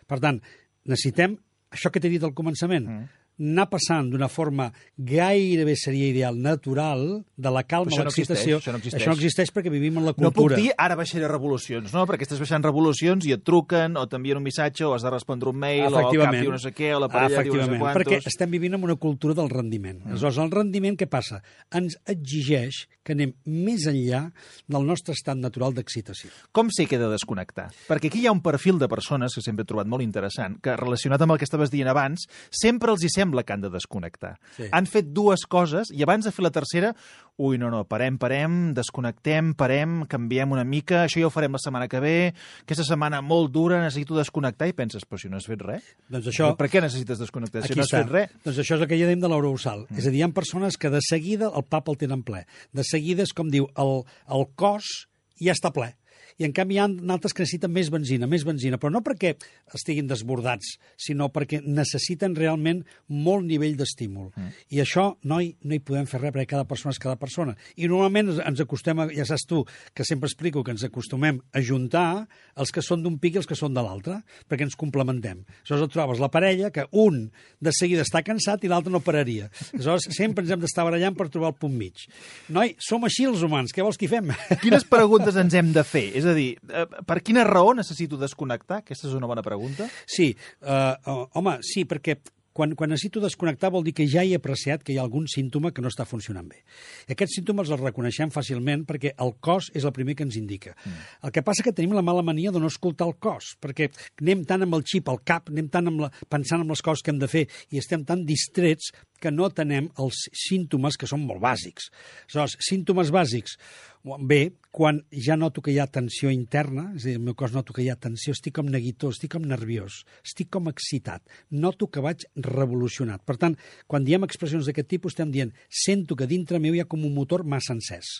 Per 0.08 0.20
tant, 0.24 0.40
necessitem, 0.86 1.36
això 1.74 1.92
que 1.92 2.02
t'he 2.04 2.12
dit 2.14 2.24
al 2.24 2.36
començament, 2.38 2.88
mm 2.88 3.20
anar 3.39 3.65
passant 3.69 4.09
d'una 4.12 4.27
forma 4.30 4.69
gairebé 4.97 5.75
seria 5.75 6.07
ideal, 6.12 6.38
natural, 6.39 7.24
de 7.35 7.51
la 7.51 7.63
calma 7.63 7.91
a 7.95 7.97
no 8.03 8.06
l'excitació. 8.06 8.59
això 8.59 8.71
no 8.71 8.77
existeix. 8.80 9.01
això 9.01 9.09
no 9.12 9.18
existeix 9.18 9.51
perquè 9.53 9.71
vivim 9.74 9.97
en 9.97 10.06
la 10.06 10.13
No 10.18 10.30
puc 10.31 10.35
cultura. 10.50 10.56
dir 10.62 10.71
ara 10.77 10.95
baixaré 10.95 11.27
revolucions, 11.27 11.91
no? 11.94 12.06
Perquè 12.07 12.27
estàs 12.27 12.39
baixant 12.39 12.63
revolucions 12.63 13.25
i 13.25 13.33
et 13.33 13.44
truquen 13.44 13.97
o 13.97 14.06
t'envien 14.07 14.38
un 14.38 14.44
missatge 14.44 14.85
o 14.85 14.94
has 14.94 15.01
de 15.03 15.09
respondre 15.09 15.50
un 15.50 15.57
mail 15.57 15.89
o 15.91 16.00
el 16.00 16.19
cap 16.19 16.35
diu 16.38 16.51
no 16.51 16.59
sé 16.62 16.71
què 16.71 16.94
o 16.95 17.00
la 17.01 17.09
parella 17.09 17.44
diu 17.44 17.56
no 17.56 17.65
sé 17.65 17.77
quantos... 17.80 18.03
perquè 18.03 18.21
estem 18.25 18.51
vivint 18.53 18.77
en 18.77 18.83
una 18.83 18.95
cultura 18.95 19.33
del 19.33 19.50
rendiment. 19.50 20.00
Mm. 20.06 20.12
Aleshores, 20.12 20.38
el 20.38 20.51
rendiment, 20.51 20.95
què 20.95 21.09
passa? 21.09 21.41
Ens 21.74 21.97
exigeix 22.06 22.85
que 23.03 23.12
anem 23.18 23.33
més 23.45 23.83
enllà 23.89 24.30
del 24.71 24.85
nostre 24.88 25.12
estat 25.18 25.35
natural 25.35 25.74
d'excitació. 25.74 26.30
Com 26.56 26.69
sé 26.71 26.85
que 26.88 26.95
he 26.95 27.01
de 27.01 27.09
desconnectar? 27.12 27.71
Perquè 27.89 28.07
aquí 28.07 28.21
hi 28.21 28.27
ha 28.27 28.31
un 28.31 28.39
perfil 28.45 28.80
de 28.80 28.88
persones 28.88 29.35
que 29.35 29.41
sempre 29.44 29.63
he 29.63 29.68
trobat 29.68 29.89
molt 29.91 30.03
interessant, 30.06 30.62
que 30.63 30.77
relacionat 30.80 31.19
amb 31.21 31.33
el 31.35 31.41
que 31.41 31.44
estaves 31.50 31.69
dient 31.74 31.89
abans, 31.91 32.30
sempre 32.50 32.94
els 32.94 33.03
hi 33.03 33.09
sembla 33.12 33.23
que 33.31 33.54
han 33.56 33.62
de 33.64 33.70
desconnectar. 33.72 34.36
Sí. 34.58 34.68
Han 34.72 34.88
fet 34.90 35.14
dues 35.16 35.46
coses 35.48 35.92
i 35.96 36.04
abans 36.04 36.25
de 36.28 36.34
fer 36.36 36.44
la 36.44 36.52
tercera, 36.52 36.92
ui, 37.38 37.58
no, 37.58 37.70
no, 37.74 37.84
parem, 37.90 38.18
parem, 38.22 38.74
desconnectem, 38.75 39.54
parem, 39.58 40.04
canviem 40.10 40.52
una 40.54 40.66
mica, 40.68 41.04
això 41.06 41.22
ja 41.22 41.30
ho 41.30 41.34
farem 41.34 41.56
la 41.56 41.62
setmana 41.64 41.88
que 41.90 42.02
ve, 42.04 42.34
aquesta 42.62 42.86
setmana 42.86 43.24
molt 43.25 43.54
dura, 43.56 43.80
necessito 43.81 44.18
desconnectar, 44.18 44.68
i 44.70 44.75
penses, 44.78 45.08
però 45.08 45.22
si 45.22 45.31
no 45.31 45.40
has 45.40 45.48
fet 45.50 45.64
res. 45.64 45.88
Doncs 46.12 46.30
això... 46.34 46.52
Per 46.60 46.70
què 46.70 46.84
necessites 46.84 47.24
desconnectar 47.24 47.64
si 47.64 47.72
Aquí 47.72 47.80
no 47.80 47.88
has 47.88 47.94
està. 47.94 48.04
fet 48.04 48.14
res? 48.14 48.36
Doncs 48.44 48.62
això 48.66 48.78
és 48.78 48.86
el 48.86 48.92
que 48.92 49.00
ja 49.00 49.10
dèiem 49.10 49.24
de 49.24 49.31
l'eurousal. 49.31 49.88
Mm. 49.88 50.04
És 50.04 50.10
a 50.10 50.14
dir, 50.14 50.22
hi 50.22 50.28
ha 50.28 50.31
persones 50.36 50.78
que 50.78 50.94
de 50.94 51.02
seguida 51.08 51.50
el 51.50 51.66
pap 51.66 51.90
el 51.90 51.98
tenen 52.04 52.22
ple. 52.28 52.44
De 52.76 52.86
seguida 52.86 53.26
és 53.26 53.34
com 53.34 53.50
diu, 53.54 53.69
el, 53.81 54.04
el 54.30 54.48
cos 54.60 54.94
ja 55.42 55.56
està 55.56 55.74
ple. 55.74 55.94
I 56.41 56.47
en 56.47 56.53
canvi 56.56 56.75
hi 56.77 56.80
ha 56.81 56.88
altres 57.13 57.33
que 57.33 57.44
necessiten 57.44 57.71
més 57.74 57.89
benzina, 57.94 58.27
més 58.30 58.44
benzina, 58.47 58.80
però 58.81 58.91
no 58.94 59.01
perquè 59.06 59.33
estiguin 59.75 60.07
desbordats, 60.09 60.77
sinó 60.97 61.30
perquè 61.33 61.62
necessiten 61.63 62.35
realment 62.35 62.83
molt 63.07 63.45
nivell 63.45 63.75
d'estímul. 63.77 64.31
Mm. 64.35 64.50
I 64.74 64.81
això, 64.83 65.06
noi, 65.30 65.51
no 65.63 65.75
hi 65.75 65.81
podem 65.85 66.07
fer 66.09 66.21
res, 66.21 66.33
perquè 66.33 66.47
cada 66.56 66.65
persona 66.69 66.94
és 66.95 67.00
cada 67.03 67.15
persona. 67.21 67.56
I 67.77 67.88
normalment 67.91 68.31
ens- 68.33 68.41
ens 68.45 68.63
acostem, 68.63 69.00
a, 69.03 69.07
ja 69.13 69.25
saps 69.30 69.45
tu, 69.50 69.63
que 69.94 70.06
sempre 70.07 70.27
explico 70.31 70.63
que 70.63 70.71
ens 70.74 70.83
acostumem 70.88 71.41
a 71.53 71.62
juntar 71.62 72.27
els 72.57 72.71
que 72.74 72.81
són 72.85 73.03
d'un 73.03 73.19
pic 73.21 73.35
i 73.38 73.41
els 73.44 73.50
que 73.50 73.57
són 73.59 73.74
de 73.74 73.81
l'altre, 73.85 74.21
perquè 74.50 74.65
ens 74.68 74.75
complementem. 74.80 75.44
Aleshores 75.63 75.88
et 75.88 75.94
trobes 75.94 76.19
la 76.24 76.31
parella 76.33 76.71
que 76.74 76.88
un 76.91 77.27
de 77.62 77.71
seguida 77.75 78.01
està 78.06 78.24
cansat 78.25 78.63
i 78.65 78.71
l'altre 78.71 78.91
no 78.94 79.01
pararia. 79.03 79.50
Aleshores 79.74 80.09
sempre 80.15 80.44
ens 80.45 80.53
hem 80.53 80.62
d'estar 80.63 80.85
barallant 80.88 81.15
per 81.18 81.30
trobar 81.30 81.53
el 81.53 81.59
punt 81.59 81.75
mig. 81.77 82.06
Noi, 82.53 82.75
som 82.81 83.03
així 83.06 83.25
els 83.30 83.41
humans, 83.45 83.74
què 83.74 83.83
vols 83.85 83.97
que 84.00 84.07
hi 84.07 84.12
fem? 84.12 84.31
Quines 84.63 84.85
preguntes 84.89 85.38
ens 85.39 85.53
hem 85.57 85.71
de 85.75 85.83
fer? 85.88 86.06
És 86.18 86.23
a 86.30 86.36
dir, 86.38 86.54
eh, 86.70 86.86
per 87.08 87.22
quina 87.25 87.46
raó 87.48 87.74
necessito 87.78 88.20
desconnectar? 88.22 88.84
Aquesta 88.84 89.10
és 89.10 89.18
una 89.18 89.30
bona 89.30 89.44
pregunta. 89.46 89.90
Sí, 90.06 90.31
uh, 90.62 91.28
home, 91.40 91.60
sí, 91.66 91.86
perquè 91.90 92.20
quan, 92.54 92.75
quan 92.78 92.92
necessito 92.94 93.22
desconnectar 93.24 93.72
vol 93.74 93.84
dir 93.84 93.96
que 93.98 94.06
ja 94.10 94.24
he 94.24 94.36
apreciat 94.38 94.84
que 94.86 94.94
hi 94.94 95.00
ha 95.00 95.04
algun 95.04 95.25
símptoma 95.30 95.74
que 95.74 95.81
no 95.81 95.90
està 95.92 96.06
funcionant 96.08 96.48
bé. 96.48 96.62
I 97.10 97.16
aquests 97.16 97.40
símptomes 97.40 97.72
els 97.74 97.81
reconeixem 97.81 98.31
fàcilment 98.34 98.86
perquè 98.90 99.16
el 99.25 99.34
cos 99.44 99.72
és 99.74 99.88
el 99.90 99.96
primer 99.96 100.16
que 100.16 100.25
ens 100.28 100.38
indica. 100.40 100.75
Mm. 100.86 101.08
El 101.28 101.34
que 101.36 101.44
passa 101.46 101.66
que 101.66 101.74
tenim 101.74 101.96
la 101.98 102.06
mala 102.06 102.24
mania 102.26 102.54
de 102.54 102.62
no 102.62 102.69
escoltar 102.69 103.10
el 103.10 103.18
cos, 103.18 103.56
perquè 103.62 103.90
anem 104.22 104.46
tant 104.50 104.68
amb 104.68 104.78
el 104.78 104.86
xip 104.86 105.10
al 105.10 105.24
cap, 105.26 105.50
anem 105.50 105.72
tant 105.74 105.90
amb 105.90 106.06
la, 106.06 106.12
pensant 106.30 106.62
en 106.62 106.69
les 106.69 106.86
coses 106.86 107.04
que 107.04 107.12
hem 107.12 107.22
de 107.22 107.31
fer 107.31 107.48
i 107.74 107.81
estem 107.81 108.06
tan 108.06 108.24
distrets 108.30 108.94
que 109.24 109.31
no 109.31 109.47
atenem 109.47 109.90
els 110.04 110.26
símptomes 110.36 111.00
que 111.00 111.09
són 111.09 111.26
molt 111.26 111.42
bàsics. 111.42 111.90
Aleshores, 112.28 112.57
símptomes 112.68 113.12
bàsics, 113.14 113.57
bé, 114.04 114.52
quan 114.76 115.00
ja 115.16 115.38
noto 115.40 115.62
que 115.64 115.72
hi 115.72 115.78
ha 115.80 115.86
tensió 115.88 116.31
interna, 116.33 116.90
és 116.98 117.06
a 117.06 117.07
dir, 117.07 117.14
el 117.16 117.24
meu 117.24 117.38
cos 117.40 117.54
noto 117.56 117.72
que 117.76 117.86
hi 117.86 117.88
ha 117.92 117.95
tensió, 117.95 118.33
estic 118.36 118.57
com 118.57 118.68
neguitós, 118.68 119.16
estic 119.16 119.31
com 119.36 119.45
nerviós, 119.48 120.02
estic 120.26 120.50
com 120.52 120.68
excitat, 120.68 121.24
noto 121.52 121.88
que 121.88 122.04
vaig 122.04 122.26
revolucionat. 122.36 123.24
Per 123.24 123.38
tant, 123.40 123.56
quan 123.88 124.04
diem 124.04 124.28
expressions 124.28 124.68
d'aquest 124.68 124.90
tipus, 124.92 125.16
estem 125.16 125.31
dient 125.31 125.54
sento 125.69 126.18
que 126.19 126.28
dintre 126.28 126.60
meu 126.60 126.76
hi 126.76 126.83
ha 126.83 126.90
com 126.90 127.06
un 127.07 127.16
motor 127.16 127.45
massa 127.48 127.78
encès. 127.78 128.18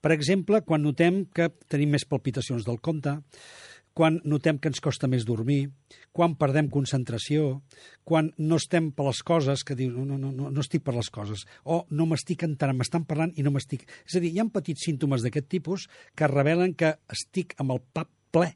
Per 0.00 0.14
exemple, 0.16 0.62
quan 0.64 0.86
notem 0.86 1.26
que 1.36 1.50
tenim 1.68 1.92
més 1.92 2.08
palpitacions 2.08 2.64
del 2.64 2.80
compte, 2.80 3.18
quan 3.96 4.18
notem 4.28 4.58
que 4.60 4.68
ens 4.68 4.82
costa 4.84 5.08
més 5.08 5.24
dormir, 5.24 5.70
quan 6.12 6.34
perdem 6.36 6.68
concentració, 6.72 7.62
quan 8.04 8.28
no 8.36 8.58
estem 8.60 8.90
per 8.92 9.06
les 9.06 9.22
coses, 9.24 9.64
que 9.64 9.76
dius, 9.78 9.94
no, 9.96 10.04
no, 10.04 10.18
no, 10.20 10.50
no, 10.50 10.60
estic 10.60 10.84
per 10.84 10.92
les 10.98 11.08
coses, 11.12 11.46
o 11.64 11.80
no 11.96 12.04
m'estic 12.10 12.44
entrant, 12.44 12.76
m'estan 12.76 13.08
parlant 13.08 13.32
i 13.40 13.46
no 13.46 13.54
m'estic... 13.54 13.86
És 14.04 14.18
a 14.18 14.20
dir, 14.20 14.34
hi 14.34 14.42
ha 14.42 14.48
petits 14.52 14.84
símptomes 14.84 15.24
d'aquest 15.24 15.48
tipus 15.48 15.88
que 16.12 16.28
revelen 16.28 16.76
que 16.76 16.92
estic 17.16 17.56
amb 17.62 17.72
el 17.72 17.80
pap 17.96 18.12
ple, 18.36 18.52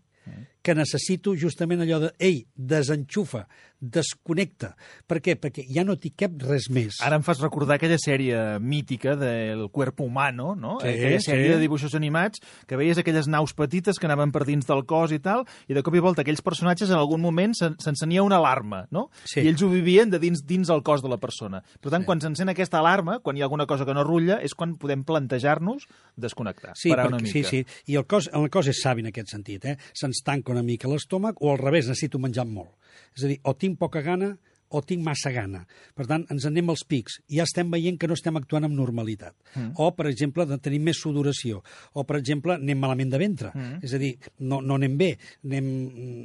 que 0.62 0.75
necessito 0.75 1.33
justament 1.37 1.81
allò 1.81 1.99
de, 2.02 2.12
ei, 2.19 2.43
desenxufa, 2.55 3.47
desconnecta. 3.81 4.75
Per 5.09 5.19
què? 5.25 5.35
Perquè 5.40 5.64
ja 5.73 5.83
no 5.88 5.95
t'hi 5.97 6.11
cap 6.19 6.35
res 6.45 6.67
més. 6.73 6.99
Ara 7.05 7.17
em 7.17 7.25
fas 7.25 7.40
recordar 7.40 7.79
aquella 7.79 7.97
sèrie 8.00 8.37
mítica 8.61 9.14
del 9.17 9.67
Cuerpo 9.73 10.05
Humano, 10.05 10.52
no? 10.55 10.75
Sí, 10.83 10.90
aquella 10.93 11.21
sèrie 11.25 11.47
sí. 11.49 11.55
de 11.55 11.61
dibuixos 11.62 11.95
animats 11.97 12.43
que 12.69 12.76
veies 12.76 13.00
aquelles 13.00 13.29
naus 13.33 13.55
petites 13.57 13.99
que 13.99 14.09
anaven 14.09 14.33
per 14.35 14.45
dins 14.49 14.69
del 14.69 14.85
cos 14.88 15.14
i 15.17 15.21
tal, 15.25 15.47
i 15.69 15.76
de 15.76 15.83
cop 15.87 15.97
i 15.97 16.02
volta 16.05 16.21
aquells 16.25 16.43
personatges 16.45 16.93
en 16.93 16.99
algun 17.00 17.23
moment 17.25 17.57
s'en- 17.57 17.79
s'encenia 17.81 18.23
una 18.26 18.37
alarma, 18.43 18.83
no? 18.93 19.09
Sí. 19.25 19.40
I 19.40 19.49
ells 19.49 19.64
ho 19.64 19.71
vivien 19.73 20.12
de 20.12 20.21
dins 20.21 20.45
dins 20.45 20.69
el 20.69 20.85
cos 20.85 21.00
de 21.00 21.09
la 21.09 21.17
persona. 21.23 21.62
Per 21.81 21.90
tant, 21.95 22.05
quan 22.05 22.21
s'encén 22.21 22.52
aquesta 22.52 22.79
alarma, 22.85 23.21
quan 23.25 23.37
hi 23.37 23.40
ha 23.40 23.49
alguna 23.49 23.67
cosa 23.67 23.88
que 23.88 23.97
no 23.97 24.05
rutlla, 24.05 24.43
és 24.45 24.52
quan 24.55 24.76
podem 24.76 25.05
plantejar-nos 25.09 25.88
desconnectar, 26.21 26.76
Sí, 26.76 26.93
parar 26.93 27.09
perquè, 27.09 27.17
una 27.17 27.26
sí, 27.33 27.38
mica. 27.40 27.49
sí. 27.49 27.64
I 27.93 27.97
el 27.97 28.05
cos, 28.07 28.29
el 28.37 28.50
cos 28.52 28.69
és 28.69 28.83
savi 28.85 29.00
en 29.00 29.09
aquest 29.09 29.33
sentit. 29.33 29.64
Eh? 29.64 29.76
Se'ns 29.97 30.21
tanca 30.23 30.50
una 30.52 30.64
mica 30.66 30.90
l'estómac 30.90 31.40
o 31.40 31.52
al 31.52 31.59
revés, 31.62 31.88
necessito 31.88 32.21
menjar 32.23 32.47
molt. 32.47 32.75
És 33.16 33.25
a 33.25 33.30
dir, 33.33 33.40
o 33.42 33.54
tinc 33.54 33.78
poca 33.78 34.02
gana 34.02 34.37
o 34.71 34.80
tinc 34.87 35.02
massa 35.02 35.33
gana. 35.35 35.64
Per 35.99 36.07
tant, 36.07 36.25
ens 36.30 36.45
anem 36.47 36.71
als 36.71 36.85
pics 36.87 37.19
i 37.28 37.40
ja 37.40 37.47
estem 37.49 37.71
veient 37.73 37.99
que 37.99 38.07
no 38.07 38.14
estem 38.14 38.37
actuant 38.38 38.69
amb 38.69 38.76
normalitat. 38.78 39.35
Mm. 39.57 39.73
O, 39.83 39.90
per 39.97 40.07
exemple, 40.11 40.47
de 40.47 40.59
tenir 40.62 40.78
més 40.87 41.00
sudoració. 41.02 41.59
O, 41.92 42.04
per 42.07 42.21
exemple, 42.21 42.54
anem 42.54 42.78
malament 42.78 43.11
de 43.11 43.19
ventre. 43.19 43.50
Mm. 43.50 43.80
És 43.87 43.97
a 43.97 44.00
dir, 44.02 44.12
no, 44.38 44.61
no 44.62 44.78
anem 44.78 44.95
bé, 45.00 45.11
anem, 45.49 45.73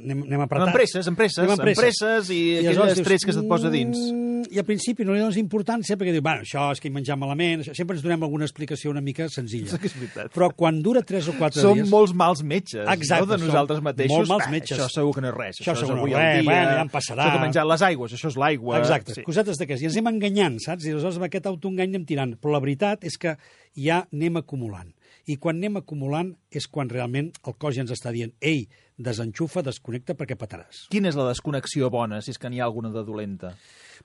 anem, 0.04 0.22
anem 0.28 0.46
apretats. 0.46 0.70
Amb 0.70 0.78
presses, 0.78 1.10
amb 1.10 1.18
presses, 1.18 1.42
Anem 1.42 1.56
amb 1.56 1.66
presses 1.66 2.30
i, 2.30 2.40
aquell 2.60 2.70
aleshores 2.70 3.02
estrès 3.02 3.26
que 3.26 3.34
se't 3.34 3.50
posa 3.50 3.72
dins. 3.74 3.98
"Mm", 3.98 4.35
I 4.50 4.58
al 4.58 4.64
principi 4.64 5.04
no 5.04 5.12
li 5.14 5.20
dones 5.20 5.36
importància 5.40 5.96
perquè 5.96 6.12
dius, 6.14 6.22
bueno, 6.22 6.42
això 6.44 6.70
és 6.72 6.80
que 6.80 6.88
he 6.88 6.92
menjat 6.94 7.18
malament, 7.18 7.62
això. 7.64 7.74
sempre 7.74 7.96
ens 7.96 8.02
donem 8.04 8.22
alguna 8.22 8.44
explicació 8.44 8.90
una 8.90 9.00
mica 9.00 9.28
senzilla. 9.28 9.72
És 9.82 9.94
veritat. 9.96 10.32
Però 10.34 10.50
quan 10.54 10.80
dura 10.82 11.02
3 11.02 11.28
o 11.28 11.34
4 11.38 11.60
Som 11.62 11.74
dies... 11.80 11.88
molts 11.90 12.12
mals 12.14 12.42
metges, 12.42 12.86
Exacte, 12.88 13.26
no? 13.26 13.32
de 13.32 13.38
som 13.38 13.46
nosaltres 13.48 13.82
mateixos. 13.82 14.16
molt 14.16 14.28
mals 14.28 14.44
"Ah, 14.46 14.50
metges." 14.50 14.78
Això 14.78 14.88
segur 14.92 15.14
que 15.14 15.20
no 15.20 15.28
és 15.28 15.34
res. 15.36 15.60
Això 15.60 15.72
és 15.72 15.78
segur 15.80 15.94
que 15.94 16.00
no 16.00 16.06
és 16.06 16.14
res, 16.16 16.42
dia, 16.42 16.50
bueno, 16.52 16.70
ja 16.76 16.82
em 16.82 16.88
passarà. 16.90 17.22
Això 17.24 17.30
que 17.32 17.38
he 17.38 17.46
menjat 17.46 17.66
les 17.66 17.82
aigües, 17.82 18.12
això 18.12 18.28
és 18.28 18.36
l'aigua. 18.36 18.78
Exacte, 18.78 19.14
Sí. 19.14 19.22
cosetes 19.22 19.58
d'aquestes. 19.58 19.82
I 19.82 19.86
ens 19.86 19.96
anem 19.96 20.12
enganyant, 20.14 20.58
saps? 20.60 20.84
I 20.86 20.90
aleshores 20.92 21.16
amb 21.16 21.24
aquest 21.24 21.46
autoengany 21.46 21.88
anem 21.94 22.04
tirant. 22.06 22.36
Però 22.40 22.52
la 22.52 22.60
veritat 22.60 23.04
és 23.04 23.16
que 23.18 23.36
ja 23.76 24.06
anem 24.12 24.36
acumulant. 24.36 24.92
I 25.26 25.36
quan 25.38 25.56
anem 25.56 25.76
acumulant 25.78 26.36
és 26.50 26.68
quan 26.68 26.88
realment 26.88 27.32
el 27.46 27.54
cos 27.58 27.74
ja 27.74 27.80
ens 27.82 27.90
està 27.90 28.12
dient 28.12 28.32
ei, 28.40 28.68
desenxufa, 28.96 29.60
desconnecta 29.62 30.14
perquè 30.14 30.36
pataràs. 30.38 30.86
Quina 30.88 31.08
és 31.10 31.16
la 31.18 31.26
desconnexió 31.28 31.90
bona, 31.90 32.20
si 32.22 32.30
és 32.30 32.38
que 32.38 32.48
n'hi 32.48 32.60
ha 32.60 32.64
alguna 32.64 32.90
de 32.94 33.02
dolenta? 33.04 33.54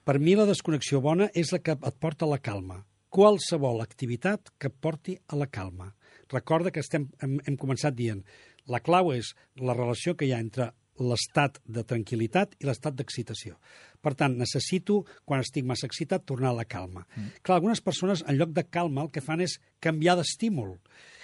Per 0.04 0.18
mi 0.18 0.36
la 0.38 0.46
desconnexió 0.48 1.00
bona 1.04 1.28
és 1.34 1.52
la 1.52 1.60
que 1.60 1.76
et 1.76 1.98
porta 2.00 2.26
a 2.26 2.32
la 2.32 2.40
calma. 2.40 2.82
Qualsevol 3.12 3.82
activitat 3.84 4.54
que 4.58 4.70
et 4.72 4.78
porti 4.80 5.18
a 5.28 5.36
la 5.36 5.46
calma. 5.46 5.92
Recorda 6.32 6.72
que 6.72 6.80
estem, 6.80 7.10
hem, 7.20 7.38
hem 7.46 7.58
començat 7.60 7.94
dient 7.94 8.22
la 8.70 8.80
clau 8.80 9.10
és 9.12 9.32
la 9.58 9.74
relació 9.74 10.14
que 10.14 10.28
hi 10.28 10.32
ha 10.32 10.40
entre 10.42 10.70
l'estat 11.02 11.58
de 11.64 11.82
tranquil·litat 11.88 12.54
i 12.60 12.68
l'estat 12.68 12.94
d'excitació. 12.94 13.56
Per 14.02 14.12
tant, 14.18 14.36
necessito, 14.38 15.00
quan 15.24 15.42
estic 15.42 15.66
massa 15.66 15.88
excitat, 15.88 16.26
tornar 16.28 16.52
a 16.52 16.58
la 16.60 16.66
calma. 16.68 17.06
Mm. 17.16 17.40
Clar, 17.42 17.58
algunes 17.58 17.80
persones, 17.80 18.22
en 18.28 18.38
lloc 18.38 18.52
de 18.54 18.64
calma, 18.68 19.06
el 19.06 19.10
que 19.14 19.24
fan 19.24 19.42
és 19.42 19.56
canviar 19.82 20.18
d'estímul. 20.20 20.76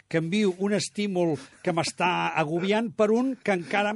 Canvio 0.08 0.54
un 0.64 0.72
estímul 0.72 1.34
que 1.60 1.72
m'està 1.76 2.32
agobiant 2.40 2.86
per 2.96 3.10
un 3.12 3.34
que 3.44 3.52
encara... 3.52 3.90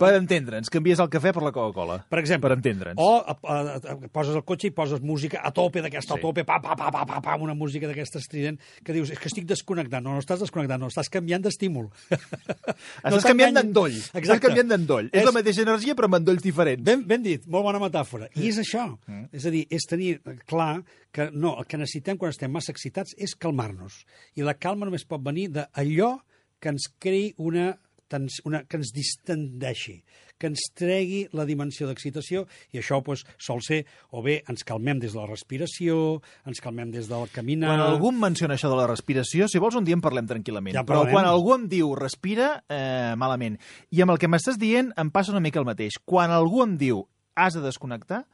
Per 0.00 0.08
entendre'ns, 0.16 0.70
canvies 0.72 1.02
el 1.04 1.10
cafè 1.12 1.34
per 1.36 1.42
la 1.44 1.52
Coca-Cola. 1.52 1.98
per 2.08 2.18
exemple. 2.22 2.48
Per 2.48 2.56
entendre'ns. 2.56 2.96
O 2.96 3.18
a, 3.20 3.34
a, 3.44 3.58
a, 3.76 3.96
poses 4.08 4.34
el 4.38 4.44
cotxe 4.48 4.70
i 4.70 4.72
poses 4.72 5.02
música 5.04 5.42
a 5.44 5.52
tope 5.52 5.82
d'aquesta, 5.84 6.14
Sí. 6.14 6.18
a 6.18 6.22
tope, 6.22 6.46
pa, 6.48 6.56
pa, 6.64 6.72
pa, 6.74 6.88
pa, 6.90 7.04
pa, 7.04 7.20
pa, 7.20 7.36
una 7.36 7.52
música 7.54 7.86
d'aquesta 7.90 8.18
estrident, 8.22 8.56
que 8.82 8.94
dius, 8.96 9.10
és 9.12 9.20
que 9.20 9.28
estic 9.28 9.44
desconnectant. 9.50 10.00
No, 10.02 10.14
no 10.16 10.24
estàs 10.24 10.40
desconnectant, 10.40 10.80
no, 10.80 10.88
estàs 10.88 11.12
canviant 11.12 11.44
d'estímul. 11.44 11.90
Estàs 13.04 13.26
canviant 13.28 13.54
d'endoll. 13.60 13.98
Estàs 14.00 14.40
canviant 14.40 14.72
d'endoll. 14.72 15.10
És... 15.12 15.20
És- 15.20 15.28
la 15.28 15.34
mateixa 15.36 15.64
energia, 15.66 15.94
però 15.98 16.08
amb 16.08 16.18
endolls 16.22 16.42
diferents. 16.44 16.82
Ben, 16.86 17.04
ben 17.06 17.22
dit, 17.22 17.44
molt 17.52 17.68
bona 17.68 17.80
metàfora. 17.82 18.30
I 18.36 18.48
és 18.48 18.58
això. 18.64 18.86
Mm. 19.06 19.28
És 19.36 19.44
a 19.44 19.52
dir, 19.52 19.66
és 19.70 19.84
tenir 19.88 20.16
clar 20.48 20.80
que 21.12 21.30
no, 21.32 21.56
el 21.58 21.66
que 21.66 21.78
necessitem 21.80 22.18
quan 22.20 22.30
estem 22.34 22.52
massa 22.54 22.72
excitats 22.74 23.14
és 23.18 23.34
calmar-nos. 23.34 24.04
I 24.38 24.46
la 24.46 24.54
calma 24.58 24.86
només 24.86 25.06
pot 25.08 25.22
venir 25.26 25.48
d'allò 25.56 26.16
que 26.60 26.70
ens 26.70 26.86
creï 27.02 27.32
una, 27.40 27.72
tens- 28.10 28.40
una 28.46 28.64
que 28.68 28.78
ens 28.78 28.92
distendeixi, 28.94 30.02
que 30.40 30.48
ens 30.48 30.62
tregui 30.72 31.26
la 31.36 31.44
dimensió 31.44 31.84
d'excitació, 31.88 32.46
i 32.72 32.78
això 32.80 33.02
pues, 33.04 33.24
sol 33.42 33.60
ser, 33.64 33.82
o 34.16 34.22
bé 34.24 34.38
ens 34.48 34.64
calmem 34.64 35.00
des 35.02 35.12
de 35.12 35.20
la 35.20 35.26
respiració, 35.28 36.20
ens 36.48 36.62
calmem 36.64 36.92
des 36.94 37.10
del 37.10 37.26
caminar... 37.34 37.74
Quan 37.74 37.82
algú 37.84 38.08
em 38.14 38.20
menciona 38.22 38.56
això 38.56 38.70
de 38.72 38.78
la 38.78 38.86
respiració, 38.88 39.48
si 39.52 39.60
vols 39.60 39.76
un 39.76 39.84
dia 39.84 39.98
en 39.98 40.04
parlem 40.04 40.28
tranquil·lament, 40.30 40.78
Ja 40.78 40.84
però 40.88 41.02
quan 41.10 41.28
algú 41.28 41.52
em 41.58 41.66
diu 41.68 41.92
respira, 41.98 42.54
eh, 42.72 43.12
malament. 43.20 43.58
I 43.92 44.00
amb 44.06 44.14
el 44.14 44.22
que 44.22 44.30
m'estàs 44.32 44.56
dient 44.60 44.94
em 44.96 45.10
passa 45.12 45.34
una 45.34 45.44
mica 45.44 45.60
el 45.60 45.68
mateix. 45.68 45.98
Quan 46.04 46.32
algú 46.32 46.62
em 46.64 46.78
diu 46.80 47.04
has 47.36 47.54
de 47.56 47.64
desconnectar, 47.64 48.24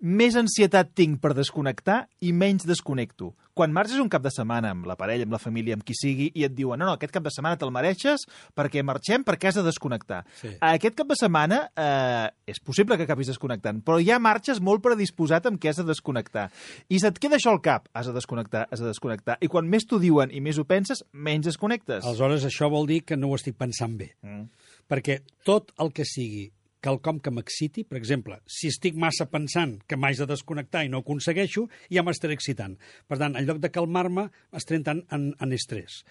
més 0.00 0.36
ansietat 0.36 0.90
tinc 0.96 1.20
per 1.22 1.32
desconnectar 1.36 2.04
i 2.20 2.32
menys 2.36 2.66
desconnecto. 2.68 3.32
Quan 3.56 3.72
marxes 3.72 4.00
un 4.02 4.10
cap 4.12 4.20
de 4.20 4.28
setmana 4.28 4.74
amb 4.74 4.84
la 4.84 4.98
parella, 5.00 5.24
amb 5.24 5.32
la 5.32 5.40
família, 5.40 5.76
amb 5.76 5.84
qui 5.86 5.94
sigui, 5.96 6.26
i 6.36 6.44
et 6.44 6.52
diuen 6.52 6.76
no, 6.78 6.90
no, 6.90 6.96
aquest 6.98 7.14
cap 7.14 7.24
de 7.24 7.32
setmana 7.32 7.56
te'l 7.56 7.72
mereixes 7.72 8.26
perquè 8.56 8.82
marxem 8.84 9.24
perquè 9.24 9.48
has 9.48 9.56
de 9.56 9.64
desconnectar. 9.64 10.20
Sí. 10.36 10.52
Aquest 10.60 10.98
cap 10.98 11.08
de 11.08 11.16
setmana 11.16 11.62
eh, 11.72 12.26
és 12.52 12.60
possible 12.60 12.98
que 12.98 13.06
acabis 13.08 13.30
desconnectant, 13.32 13.80
però 13.86 13.96
ja 14.04 14.20
marxes 14.20 14.60
molt 14.60 14.84
predisposat 14.84 15.48
amb 15.48 15.60
què 15.62 15.72
has 15.72 15.80
de 15.80 15.86
desconnectar. 15.88 16.50
I 16.92 17.00
se't 17.00 17.16
queda 17.22 17.40
això 17.40 17.54
al 17.54 17.62
cap, 17.64 17.88
has 17.96 18.10
de 18.10 18.16
desconnectar, 18.18 18.66
has 18.68 18.84
de 18.84 18.90
desconnectar. 18.90 19.38
I 19.40 19.48
quan 19.48 19.70
més 19.72 19.88
t'ho 19.88 20.00
diuen 20.02 20.34
i 20.36 20.44
més 20.44 20.60
ho 20.60 20.66
penses, 20.68 21.00
menys 21.12 21.48
desconnectes. 21.48 22.04
Aleshores, 22.04 22.44
això 22.44 22.68
vol 22.72 22.84
dir 22.90 23.00
que 23.08 23.16
no 23.16 23.32
ho 23.32 23.40
estic 23.40 23.56
pensant 23.56 23.96
bé. 23.96 24.12
Mm. 24.20 24.50
Perquè 24.86 25.22
tot 25.48 25.72
el 25.80 25.96
que 25.96 26.04
sigui 26.04 26.50
quelcom 26.86 27.18
que 27.20 27.32
m'exciti, 27.34 27.82
per 27.84 27.98
exemple, 27.98 28.38
si 28.46 28.70
estic 28.70 28.94
massa 29.02 29.26
pensant 29.30 29.80
que 29.90 29.98
m'haig 29.98 30.20
de 30.22 30.28
desconnectar 30.30 30.84
i 30.86 30.92
no 30.92 31.00
ho 31.02 31.04
aconsegueixo, 31.06 31.66
ja 31.92 32.04
m'estaré 32.06 32.36
excitant. 32.38 32.78
Per 33.10 33.18
tant, 33.18 33.34
en 33.36 33.46
lloc 33.48 33.58
de 33.64 33.72
calmar-me, 33.74 34.28
estaré 34.54 34.78
entrant 34.84 35.02
en, 35.12 35.32
en 35.42 35.52
estrès. 35.56 36.04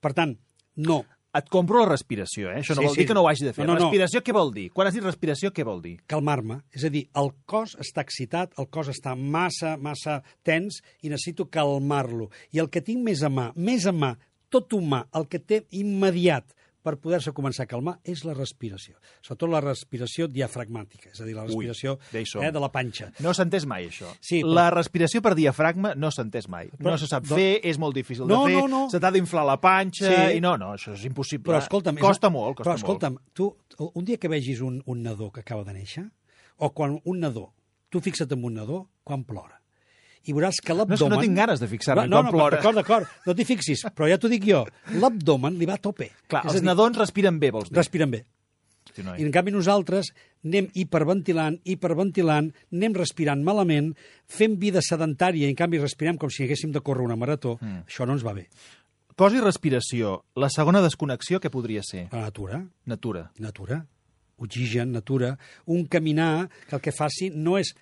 Per 0.00 0.14
tant, 0.16 0.32
no. 0.80 1.02
Et 1.36 1.50
compro 1.52 1.82
la 1.82 1.90
respiració, 1.90 2.48
eh? 2.48 2.62
Això 2.62 2.72
no 2.72 2.80
Sí, 2.80 2.86
vol 2.86 2.94
sí. 2.94 3.00
dir 3.02 3.06
que 3.10 3.14
no 3.18 3.20
ho 3.20 3.26
hagi 3.28 3.44
de 3.44 3.50
fer. 3.52 3.66
No, 3.66 3.74
no, 3.74 3.80
no. 3.82 3.88
respiració, 3.90 4.22
què 4.24 4.32
vol 4.32 4.54
dir? 4.54 4.70
Quan 4.72 4.88
has 4.88 4.94
dit 4.96 5.04
respiració, 5.04 5.50
què 5.52 5.66
vol 5.68 5.82
dir? 5.84 5.98
calmar-me. 6.08 6.62
És 6.72 6.86
a 6.88 6.90
dir, 6.94 7.02
el 7.20 7.28
cos 7.44 7.74
està 7.82 8.00
excitat, 8.06 8.54
el 8.56 8.70
cos 8.72 8.88
està 8.88 9.12
massa, 9.18 9.74
massa 9.76 10.22
tens 10.48 10.78
i 11.04 11.10
necessito 11.12 11.44
calmar-lo. 11.52 12.30
I 12.56 12.62
el 12.64 12.70
que 12.72 12.80
tinc 12.80 13.04
més 13.04 13.20
a 13.20 13.28
mà, 13.28 13.50
més 13.52 13.84
a 13.84 13.92
mà, 13.92 14.14
tot 14.48 14.72
humà, 14.72 15.02
el 15.12 15.28
que 15.28 15.42
té 15.44 15.66
immediat 15.76 16.55
per 16.86 16.94
poder-se 17.02 17.32
començar 17.34 17.64
a 17.66 17.70
calmar 17.70 17.96
és 18.06 18.22
la 18.24 18.34
respiració. 18.36 18.94
Sobretot 19.26 19.50
la 19.50 19.60
respiració 19.64 20.28
diafragmàtica, 20.30 21.10
és 21.10 21.20
a 21.20 21.26
dir, 21.26 21.34
la 21.34 21.42
Ui, 21.42 21.48
respiració 21.66 21.96
som. 22.30 22.44
eh, 22.46 22.52
de 22.54 22.60
la 22.62 22.70
panxa. 22.70 23.10
No 23.18 23.32
s'ha 23.34 23.42
entès 23.48 23.66
mai, 23.66 23.88
això. 23.90 24.06
Sí, 24.20 24.40
però- 24.42 24.54
La 24.54 24.70
respiració 24.70 25.20
per 25.22 25.34
diafragma 25.34 25.94
no 25.96 26.10
s'ha 26.12 26.22
entès 26.22 26.48
mai. 26.48 26.68
Però- 26.70 26.90
no 26.92 26.98
se 26.98 27.08
sap 27.10 27.26
fer, 27.26 27.60
és 27.64 27.78
molt 27.78 27.94
difícil 27.94 28.26
No, 28.26 28.44
de 28.46 28.52
fer, 28.52 28.60
no, 28.62 28.68
no. 28.68 28.90
se 28.90 29.00
t'ha 29.00 29.10
d'inflar 29.10 29.44
la 29.44 29.58
panxa, 29.60 30.30
Sí. 30.30 30.36
i 30.36 30.40
no, 30.40 30.56
no, 30.56 30.72
això 30.74 30.92
és 30.94 31.04
impossible. 31.04 31.52
Però 31.52 31.58
escolta'm... 31.58 31.96
és- 31.96 32.02
Costa 32.02 32.30
molt, 32.30 32.56
costa 32.56 32.70
però 32.70 32.76
escolta'm, 32.76 33.18
tu, 33.32 33.56
un 33.94 34.04
dia 34.04 34.16
que 34.18 34.28
vegis 34.28 34.60
un, 34.60 34.82
un 34.86 35.02
nadó 35.02 35.32
que 35.32 35.40
acaba 35.40 35.64
de 35.64 35.72
néixer, 35.74 36.10
o 36.58 36.72
quan 36.72 37.00
un 37.04 37.18
nadó, 37.20 37.52
tu 37.90 38.00
fixa't 38.00 38.30
en 38.32 38.44
un 38.44 38.54
nadó 38.54 38.88
quan 39.02 39.24
plora, 39.24 39.60
i 40.26 40.34
veuràs 40.36 40.60
que 40.62 40.74
molt. 40.74 40.88
No, 40.90 40.94
és 40.94 41.00
l'abdomen... 41.00 41.16
que 41.16 41.16
no 41.16 41.26
tinc 41.26 41.40
ganes 41.40 41.62
de 41.62 41.68
fixar-me 41.70 42.06
no, 42.06 42.20
quan 42.20 42.28
no, 42.28 42.36
plora. 42.36 42.56
D'acord, 42.58 42.80
d'acord, 42.80 43.18
no 43.26 43.34
t'hi 43.34 43.46
fixis, 43.48 43.84
però 43.94 44.08
ja 44.10 44.18
t'ho 44.18 44.30
dic 44.32 44.46
jo, 44.46 44.64
l'abdomen 45.00 45.58
li 45.58 45.68
va 45.68 45.78
a 45.78 45.82
tope. 45.82 46.10
Clar, 46.26 46.44
És 46.46 46.56
els 46.56 46.62
dir, 46.62 46.68
nadons 46.70 46.98
respiren 46.98 47.38
bé, 47.42 47.52
vols 47.54 47.70
dir? 47.70 47.78
Respiren 47.78 48.12
bé. 48.14 48.24
Hosti, 48.86 49.02
noi. 49.04 49.20
I 49.20 49.26
en 49.26 49.32
canvi 49.34 49.52
nosaltres 49.52 50.12
anem 50.46 50.68
hiperventilant, 50.78 51.58
hiperventilant, 51.66 52.52
anem 52.72 52.94
respirant 52.96 53.42
malament, 53.44 53.92
fem 54.26 54.56
vida 54.62 54.80
sedentària 54.84 55.46
i 55.46 55.50
en 55.52 55.58
canvi 55.58 55.80
respirem 55.82 56.16
com 56.16 56.30
si 56.30 56.44
haguéssim 56.44 56.72
de 56.72 56.80
córrer 56.80 57.04
una 57.04 57.16
marató. 57.18 57.58
Mm. 57.60 57.84
Això 57.90 58.06
no 58.06 58.16
ens 58.16 58.24
va 58.24 58.34
bé. 58.36 58.46
Cos 59.16 59.32
i 59.32 59.40
respiració. 59.40 60.22
La 60.36 60.48
segona 60.52 60.82
desconnexió, 60.84 61.40
què 61.40 61.50
podria 61.50 61.82
ser? 61.82 62.08
La 62.12 62.26
natura, 62.28 62.62
Natura. 62.84 63.30
natura, 63.38 63.86
oxigen, 64.36 64.92
natura, 64.92 65.38
un 65.64 65.86
caminar 65.86 66.48
que 66.68 66.76
el 66.76 66.82
que 66.84 66.92
faci 66.92 67.30
no 67.32 67.56
és 67.58 67.74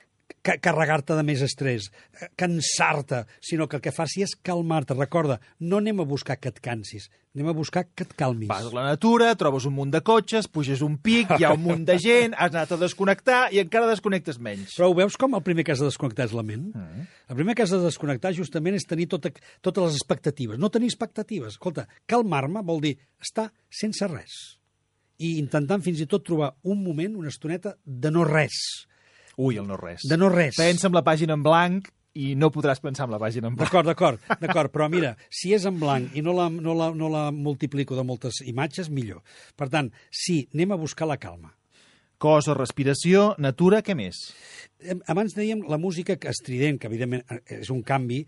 carregar-te 0.44 1.16
de 1.16 1.24
més 1.24 1.42
estrès, 1.44 1.90
eh, 2.20 2.28
cansar-te, 2.36 3.24
sinó 3.40 3.66
que 3.68 3.78
el 3.78 3.82
que 3.84 3.92
faci 3.92 4.24
és 4.24 4.34
calmar-te. 4.36 4.96
Recorda, 4.96 5.38
no 5.60 5.78
anem 5.80 6.00
a 6.00 6.08
buscar 6.08 6.36
que 6.40 6.50
et 6.52 6.60
cansis, 6.64 7.08
anem 7.34 7.48
a 7.48 7.54
buscar 7.56 7.84
que 7.94 8.04
et 8.04 8.12
calmis. 8.14 8.48
Vas 8.48 8.68
a 8.68 8.74
la 8.74 8.84
natura, 8.84 9.34
trobes 9.40 9.66
un 9.68 9.74
munt 9.74 9.92
de 9.94 10.00
cotxes, 10.04 10.48
puges 10.48 10.84
un 10.86 10.96
pic, 10.98 11.32
hi 11.38 11.44
ha 11.44 11.52
un 11.56 11.62
munt 11.64 11.84
de 11.88 11.98
gent, 11.98 12.36
has 12.36 12.52
anat 12.52 12.76
a 12.76 12.80
desconnectar 12.80 13.40
i 13.52 13.60
encara 13.62 13.90
desconnectes 13.90 14.38
menys. 14.38 14.76
Però 14.78 14.90
ho 14.90 14.96
veus 15.00 15.18
com 15.20 15.36
el 15.36 15.44
primer 15.46 15.64
que 15.66 15.74
has 15.74 15.82
de 15.82 15.90
desconnectar 15.90 16.28
és 16.28 16.36
la 16.36 16.46
ment? 16.46 16.70
Mm. 16.72 17.06
El 17.32 17.40
primer 17.40 17.56
que 17.56 17.66
has 17.66 17.74
de 17.74 17.82
desconnectar 17.82 18.34
justament 18.36 18.76
és 18.78 18.88
tenir 18.88 19.08
tota, 19.12 19.32
totes 19.64 19.88
les 19.88 20.00
expectatives. 20.00 20.60
No 20.60 20.70
tenir 20.70 20.92
expectatives. 20.92 21.58
Escolta, 21.58 21.88
calmar-me 22.06 22.62
vol 22.64 22.82
dir 22.84 22.96
estar 23.20 23.50
sense 23.72 24.08
res. 24.12 24.58
I 25.18 25.36
intentant 25.38 25.82
fins 25.82 26.00
i 26.02 26.08
tot 26.10 26.24
trobar 26.26 26.54
un 26.66 26.82
moment, 26.82 27.14
una 27.16 27.30
estoneta, 27.30 27.76
de 27.84 28.10
no 28.10 28.26
res. 28.26 28.58
Ui, 29.36 29.58
el 29.58 29.66
no 29.68 29.76
res. 29.80 30.06
De 30.08 30.18
no 30.20 30.30
res. 30.32 30.56
Pensa 30.58 30.88
en 30.90 30.96
la 30.96 31.04
pàgina 31.06 31.36
en 31.36 31.42
blanc 31.44 31.90
i 32.14 32.34
no 32.38 32.52
podràs 32.54 32.80
pensar 32.82 33.08
en 33.08 33.14
la 33.14 33.18
pàgina 33.18 33.50
en 33.50 33.56
blanc. 33.56 33.66
D'acord, 33.66 33.88
d'acord, 33.90 34.22
d'acord, 34.42 34.70
però 34.74 34.88
mira, 34.90 35.14
si 35.34 35.52
és 35.56 35.66
en 35.66 35.80
blanc 35.80 36.14
i 36.14 36.22
no 36.22 36.34
la, 36.36 36.46
no, 36.52 36.76
la, 36.78 36.92
no 36.94 37.10
la 37.10 37.26
multiplico 37.34 37.98
de 37.98 38.06
moltes 38.06 38.40
imatges, 38.46 38.90
millor. 38.90 39.24
Per 39.58 39.68
tant, 39.72 39.90
sí, 40.10 40.44
anem 40.54 40.74
a 40.76 40.80
buscar 40.80 41.10
la 41.10 41.18
calma. 41.18 41.54
Cos 42.22 42.46
o 42.48 42.54
respiració, 42.54 43.32
natura, 43.42 43.82
què 43.84 43.96
més? 43.98 44.20
Abans 45.10 45.34
dèiem 45.34 45.64
la 45.68 45.80
música 45.82 46.14
que 46.16 46.30
estrident, 46.30 46.78
que 46.78 46.86
evidentment 46.88 47.24
eh, 47.26 47.40
és 47.58 47.72
un 47.74 47.82
canvi, 47.84 48.22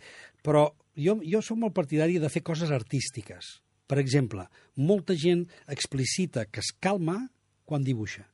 però 0.45 0.67
jo, 0.99 1.21
jo 1.23 1.43
sóc 1.45 1.61
molt 1.63 1.77
partidari 1.77 2.19
de 2.21 2.31
fer 2.33 2.43
coses 2.45 2.73
artístiques. 2.75 3.61
Per 3.87 4.01
exemple, 4.03 4.49
molta 4.83 5.15
gent 5.15 5.47
explicita 5.71 6.49
que 6.51 6.61
es 6.65 6.73
calma 6.83 7.21
quan 7.65 7.87
dibuixa. 7.87 8.27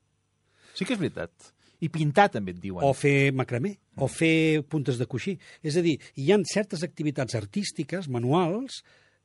Sí 0.72 0.88
que 0.88 0.96
és 0.96 1.00
veritat. 1.02 1.52
I 1.82 1.90
pintar 1.92 2.28
també 2.30 2.54
et 2.54 2.62
diuen. 2.62 2.86
O 2.86 2.94
fer 2.94 3.32
macramé, 3.34 3.76
o 3.98 4.08
fer 4.10 4.62
puntes 4.70 5.00
de 5.00 5.08
coixí. 5.10 5.36
És 5.66 5.76
a 5.76 5.84
dir, 5.84 5.98
hi 6.14 6.32
han 6.32 6.46
certes 6.48 6.84
activitats 6.86 7.34
artístiques, 7.38 8.08
manuals, 8.08 8.82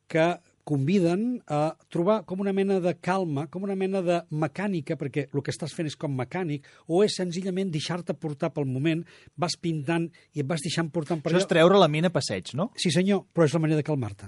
que 0.09 0.27
conviden 0.67 1.39
a 1.47 1.77
trobar 1.87 2.25
com 2.27 2.41
una 2.43 2.51
mena 2.51 2.81
de 2.83 2.91
calma, 2.99 3.45
com 3.47 3.63
una 3.63 3.75
mena 3.79 4.01
de 4.03 4.17
mecànica, 4.35 4.97
perquè 4.99 5.29
el 5.29 5.43
que 5.43 5.53
estàs 5.53 5.71
fent 5.75 5.87
és 5.87 5.95
com 5.99 6.11
mecànic, 6.17 6.67
o 6.91 7.05
és 7.05 7.15
senzillament 7.15 7.71
deixar-te 7.71 8.17
portar 8.19 8.51
pel 8.55 8.67
moment, 8.67 9.05
vas 9.39 9.55
pintant 9.55 10.09
i 10.35 10.43
et 10.43 10.49
vas 10.49 10.63
deixant 10.63 10.91
portant 10.91 11.23
per 11.23 11.31
Això 11.31 11.45
és 11.45 11.53
treure 11.53 11.79
la 11.79 11.87
ment 11.91 12.09
a 12.09 12.11
passeig, 12.11 12.51
no? 12.59 12.73
Sí, 12.75 12.91
senyor, 12.91 13.23
però 13.31 13.47
és 13.47 13.55
la 13.55 13.63
manera 13.63 13.79
de 13.79 13.87
calmar-te. 13.87 14.27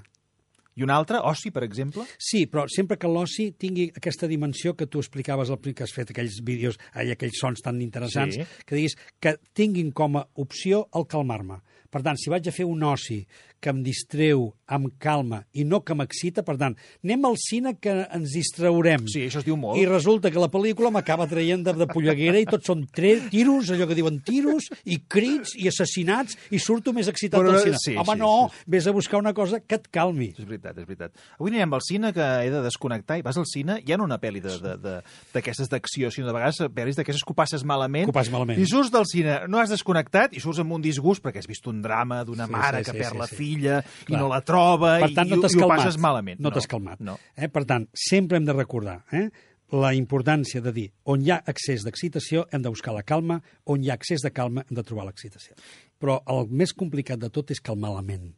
I 0.76 0.84
un 0.84 0.90
altre, 0.90 1.18
oci, 1.24 1.52
per 1.52 1.64
exemple? 1.64 2.04
Sí, 2.18 2.46
però 2.48 2.66
sempre 2.70 2.98
que 2.98 3.08
l'oci 3.08 3.52
tingui 3.58 3.90
aquesta 3.96 4.28
dimensió 4.28 4.76
que 4.76 4.86
tu 4.88 5.00
explicaves 5.00 5.50
al 5.50 5.60
que 5.60 5.84
has 5.84 5.92
fet 5.94 6.12
aquells 6.12 6.40
vídeos, 6.44 6.78
ai, 6.94 7.12
aquells 7.12 7.40
sons 7.40 7.62
tan 7.62 7.82
interessants, 7.82 8.36
Sí. 8.36 8.46
que 8.66 8.76
diguis 8.76 8.96
que 9.20 9.38
tinguin 9.54 9.92
com 9.92 10.18
a 10.18 10.28
opció 10.36 10.88
el 10.94 11.06
calmar-me. 11.08 11.60
Per 11.90 12.04
tant, 12.06 12.18
si 12.22 12.30
vaig 12.30 12.46
a 12.48 12.54
fer 12.54 12.68
un 12.70 12.84
oci 12.86 13.24
que 13.60 13.72
em 13.74 13.82
distreu 13.84 14.46
amb 14.72 14.94
calma 15.02 15.42
i 15.58 15.66
no 15.68 15.82
que 15.84 15.96
m'excita, 15.98 16.46
per 16.48 16.54
tant, 16.60 16.78
anem 17.04 17.26
al 17.28 17.36
cine 17.42 17.74
que 17.82 17.92
ens 18.06 18.32
distraurem. 18.38 19.08
Sí, 19.12 19.26
això 19.28 19.42
es 19.42 19.48
diu 19.48 19.58
molt. 19.60 19.76
I 19.82 19.88
resulta 19.90 20.32
que 20.32 20.40
la 20.40 20.48
pel·lícula 20.54 20.92
m'acaba 20.96 21.26
traient 21.28 21.66
de, 21.66 21.74
de 21.76 21.88
polleguera 21.90 22.40
i 22.40 22.48
tot 22.48 22.64
són 22.64 22.86
tiros, 22.96 23.72
allò 23.74 23.88
que 23.90 23.98
diuen 23.98 24.22
tiros, 24.24 24.70
i 24.86 25.02
crits, 25.12 25.56
i 25.60 25.68
assassinats, 25.68 26.38
i 26.56 26.62
surto 26.62 26.94
més 26.96 27.10
excitat 27.12 27.42
Però, 27.42 27.52
del 27.52 27.66
cine. 27.66 27.82
sí, 27.84 27.98
Home, 28.00 28.16
sí, 28.16 28.22
no, 28.22 28.32
sí. 28.54 28.64
vés 28.78 28.88
a 28.88 28.94
buscar 28.96 29.20
una 29.20 29.34
cosa 29.36 29.60
que 29.60 29.82
et 29.82 29.90
calmi. 29.92 30.30
És 30.38 30.46
veritat, 30.46 30.78
és 30.78 30.88
veritat. 30.88 31.20
Avui 31.40 31.52
anirem 31.52 31.76
al 31.76 31.84
cine, 31.84 32.14
que 32.16 32.30
he 32.46 32.54
de 32.54 32.64
desconnectar, 32.64 33.20
i 33.20 33.26
vas 33.26 33.42
al 33.42 33.50
cine, 33.50 33.82
ja 33.84 34.00
no 34.00 34.08
una 34.08 34.22
pel·li 34.22 34.40
d'aquestes 34.46 35.68
d'acció, 35.74 36.14
sinó 36.14 36.30
de 36.30 36.38
vegades 36.38 36.62
pel·lis 36.72 37.02
d'aquestes 37.02 37.26
que 37.26 37.34
ho 37.34 37.38
passes 37.38 37.66
malament. 37.68 38.08
Que 38.08 38.14
ho 38.14 38.16
passes 38.16 38.32
malament. 38.32 38.62
I 38.62 38.70
surts 38.70 38.94
del 38.94 39.10
cine, 39.10 39.42
no 39.52 39.60
has 39.60 39.74
desconnectat, 39.74 40.38
i 40.38 40.44
surts 40.44 40.62
amb 40.64 40.78
un 40.78 40.86
disgust 40.86 41.26
perquè 41.26 41.44
has 41.44 41.50
vist 41.50 41.68
un 41.68 41.79
drama 41.84 42.24
d'una 42.28 42.46
Sí, 42.48 42.52
mare 42.54 42.80
sí, 42.84 42.90
que 42.92 42.98
sí, 42.98 43.04
perd 43.04 43.14
sí, 43.14 43.20
la 43.20 43.28
sí. 43.28 43.36
filla 43.36 43.78
i 43.84 44.06
Clar. 44.10 44.22
no 44.22 44.30
la 44.32 44.42
troba, 44.46 44.96
Per 45.04 45.12
tant, 45.16 45.28
i, 45.28 45.36
no 45.36 45.42
t'has 45.44 45.56
i 45.56 45.62
ho 45.62 45.70
passes 45.70 45.98
malament. 46.02 46.40
No, 46.40 46.52
t'has 46.52 46.68
calmat. 46.70 47.00
No. 47.00 47.18
Eh? 47.36 47.50
Per 47.52 47.64
tant, 47.70 47.88
sempre 47.94 48.38
hem 48.40 48.46
de 48.48 48.54
recordar 48.58 49.02
eh? 49.12 49.28
la 49.72 49.92
importància 49.94 50.62
de 50.66 50.72
dir 50.74 50.88
on 51.06 51.22
hi 51.22 51.30
ha 51.32 51.44
excés 51.52 51.84
d'excitació 51.86 52.48
hem 52.52 52.64
de 52.66 52.72
buscar 52.74 52.94
la 52.96 53.04
calma, 53.04 53.40
on 53.70 53.84
hi 53.84 53.92
ha 53.92 53.98
excés 54.00 54.24
de 54.26 54.32
calma 54.34 54.64
hem 54.68 54.76
de 54.80 54.84
trobar 54.84 55.06
l'excitació. 55.10 55.54
Però 56.00 56.22
el 56.32 56.48
més 56.50 56.74
complicat 56.74 57.20
de 57.22 57.30
tot 57.30 57.52
és 57.52 57.62
calmar 57.62 57.92
la 57.94 58.02
ment. 58.02 58.32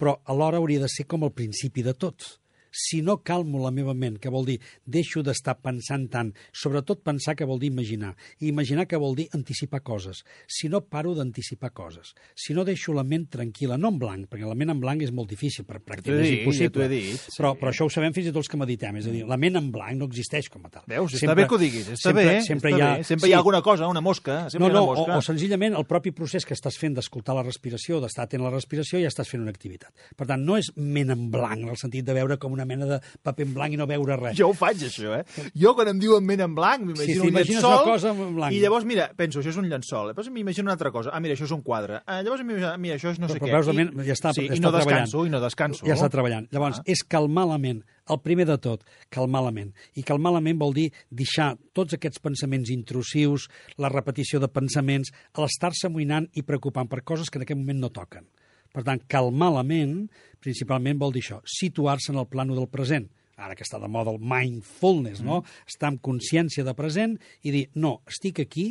Però 0.00 0.16
alhora 0.24 0.58
hauria 0.58 0.80
de 0.80 0.88
ser 0.88 1.04
com 1.06 1.22
el 1.26 1.32
principi 1.36 1.82
de 1.82 1.92
tots. 1.94 2.38
Si 2.74 3.00
no 3.06 3.20
calmo 3.22 3.62
la 3.62 3.70
meva 3.74 3.94
ment, 3.94 4.18
que 4.18 4.32
vol 4.32 4.48
dir 4.48 4.58
deixo 4.84 5.22
d'estar 5.22 5.56
pensant 5.62 6.08
tant, 6.10 6.32
sobretot 6.50 7.04
pensar 7.06 7.36
que 7.38 7.46
vol 7.46 7.60
dir 7.62 7.70
imaginar, 7.70 8.14
i 8.40 8.50
imaginar 8.50 8.88
que 8.90 8.98
vol 9.00 9.14
dir 9.14 9.28
anticipar 9.36 9.84
coses. 9.86 10.24
Si 10.50 10.68
no 10.68 10.82
paro 10.90 11.14
d'anticipar 11.14 11.70
coses, 11.72 12.14
si 12.34 12.56
no 12.56 12.64
deixo 12.66 12.92
la 12.96 13.04
ment 13.06 13.28
tranquil·la, 13.30 13.78
no 13.78 13.92
en 13.94 14.00
blanc, 14.02 14.28
perquè 14.30 14.48
la 14.48 14.58
ment 14.58 14.74
en 14.74 14.82
blanc 14.82 15.04
és 15.06 15.12
molt 15.14 15.30
difícil, 15.30 15.66
per 15.68 15.78
pràcticament 15.78 16.24
és 16.24 16.32
ja 16.32 16.40
impossible. 16.40 16.84
he 16.88 16.92
dit, 16.92 17.20
sí. 17.22 17.36
però, 17.38 17.54
però 17.60 17.70
això 17.70 17.86
ho 17.86 17.92
sabem 17.92 18.14
fins 18.16 18.28
i 18.28 18.34
tot 18.34 18.42
els 18.42 18.50
que 18.50 18.60
meditem, 18.60 18.98
és 19.00 19.08
a 19.08 19.14
dir, 19.14 19.24
la 19.28 19.38
ment 19.40 19.60
en 19.60 19.70
blanc 19.74 20.00
no 20.00 20.10
existeix 20.10 20.50
com 20.50 20.66
a 20.66 20.72
tal. 20.72 20.86
Veus? 20.90 21.14
Està 21.20 21.36
bé 21.38 21.46
que 21.48 21.56
ho 21.56 21.60
diguis, 21.60 21.92
està 21.94 22.10
sempre, 22.10 22.26
bé, 22.26 22.36
Sempre 22.44 22.72
està 22.72 22.78
hi 22.78 22.82
ha, 22.82 22.90
bé. 22.98 23.06
Sempre 23.08 23.30
hi 23.30 23.34
ha 23.34 23.40
alguna 23.40 23.62
cosa, 23.62 23.88
una 23.90 24.02
mosca, 24.04 24.38
sempre 24.50 24.66
no, 24.66 24.72
hi 24.72 24.74
ha 24.74 24.80
no, 24.80 24.84
una 24.84 24.98
mosca. 25.00 25.18
o, 25.18 25.22
o 25.22 25.26
senzillament 25.26 25.78
el 25.78 25.86
propi 25.88 26.12
procés 26.16 26.46
que 26.48 26.56
estàs 26.56 26.78
fent 26.80 26.96
d'escoltar 26.98 27.36
la 27.36 27.44
respiració, 27.46 28.00
d'estar 28.02 28.26
atent 28.26 28.44
a 28.44 28.48
la 28.48 28.54
respiració, 28.54 29.00
ja 29.02 29.10
estàs 29.12 29.30
fent 29.30 29.42
una 29.44 29.54
activitat. 29.54 29.92
Per 30.18 30.28
tant, 30.28 30.42
no 30.44 30.58
és 30.60 30.70
ment 30.76 31.12
en 31.14 31.28
blanc, 31.32 31.62
en 31.62 31.72
el 31.74 31.80
sentit 31.80 32.06
de 32.06 32.16
veure 32.16 32.38
com 32.42 32.54
una 32.54 32.63
mena 32.64 32.86
de 32.86 33.00
paper 33.22 33.46
en 33.46 33.54
blanc 33.54 33.72
i 33.74 33.76
no 33.76 33.86
veure 33.86 34.16
res. 34.16 34.36
Jo 34.38 34.48
ho 34.50 34.54
faig, 34.54 34.82
això, 34.88 35.14
eh? 35.20 35.50
Jo, 35.54 35.74
quan 35.74 35.88
em 35.88 35.98
diuen 35.98 36.24
ment 36.24 36.40
en 36.40 36.54
blanc, 36.54 36.82
m'imagino 36.84 37.06
Sí, 37.06 37.18
un 37.20 37.26
t'imagines 37.32 37.62
llençol... 37.62 37.82
una 37.82 37.92
cosa 37.92 38.10
en 38.14 38.34
blanc. 38.36 38.52
I 38.54 38.60
llavors, 38.60 38.84
mira, 38.84 39.10
penso, 39.16 39.40
això 39.40 39.50
és 39.50 39.56
un 39.60 39.68
llençol. 39.68 40.08
Llavors 40.12 40.30
m'imagino 40.30 40.66
una 40.68 40.72
altra 40.78 40.90
cosa. 40.90 41.10
Ah, 41.12 41.20
mira, 41.20 41.34
això 41.34 41.44
és 41.44 41.52
un 41.52 41.62
quadre. 41.62 42.02
Ah, 42.06 42.22
llavors, 42.22 42.44
mira, 42.44 42.76
mira, 42.78 42.96
això 42.96 43.10
és 43.12 43.18
no 43.20 43.28
sé 43.28 43.38
però 43.38 43.46
què. 43.48 43.52
veus, 43.56 43.66
la 43.66 43.72
ment 43.74 43.92
ja 44.06 44.12
està, 44.16 44.32
sí, 44.34 44.46
està 44.48 44.56
i 44.56 44.60
no 44.60 44.70
treballant. 44.72 45.04
descanso, 45.04 45.26
i 45.26 45.30
no 45.30 45.40
descanso. 45.40 45.86
Ja 45.86 45.94
està 45.94 46.10
treballant. 46.10 46.48
Llavors, 46.52 46.78
Ah. 46.80 46.82
és 46.86 47.02
calmar 47.04 47.46
la 47.48 47.58
ment. 47.58 47.82
El 48.06 48.18
primer 48.20 48.44
de 48.46 48.58
tot, 48.58 48.82
calmar 49.08 49.42
la 49.42 49.50
ment. 49.50 49.72
I 49.94 50.02
calmar 50.02 50.32
la 50.34 50.40
ment 50.40 50.58
vol 50.58 50.74
dir 50.74 50.90
deixar 51.10 51.56
tots 51.72 51.94
aquests 51.94 52.18
pensaments 52.20 52.68
intrusius, 52.70 53.48
la 53.78 53.88
repetició 53.88 54.40
de 54.40 54.48
pensaments, 54.48 55.10
l'estar-se 55.38 55.86
amoïnant 55.88 56.28
i 56.34 56.42
preocupant 56.42 56.86
per 56.88 57.02
coses 57.02 57.30
que 57.30 57.38
en 57.38 57.42
aquest 57.46 57.58
moment 57.58 57.80
no 57.80 57.88
toquen. 57.90 58.26
Per 58.74 58.82
tant, 58.82 59.00
calmar 59.06 59.52
la 59.54 59.62
ment, 59.62 60.08
principalment 60.42 60.98
vol 60.98 61.12
dir 61.14 61.22
això, 61.22 61.38
situar-se 61.46 62.10
en 62.12 62.18
el 62.18 62.26
plano 62.26 62.56
del 62.58 62.66
present. 62.68 63.06
Ara 63.38 63.54
que 63.58 63.64
està 63.66 63.78
de 63.82 63.88
moda 63.90 64.12
el 64.14 64.18
mindfulness, 64.22 65.22
no? 65.22 65.40
Estar 65.66 65.88
amb 65.92 66.00
consciència 66.02 66.62
de 66.66 66.74
present 66.78 67.16
i 67.42 67.50
dir, 67.54 67.64
no, 67.74 68.00
estic 68.10 68.40
aquí 68.44 68.66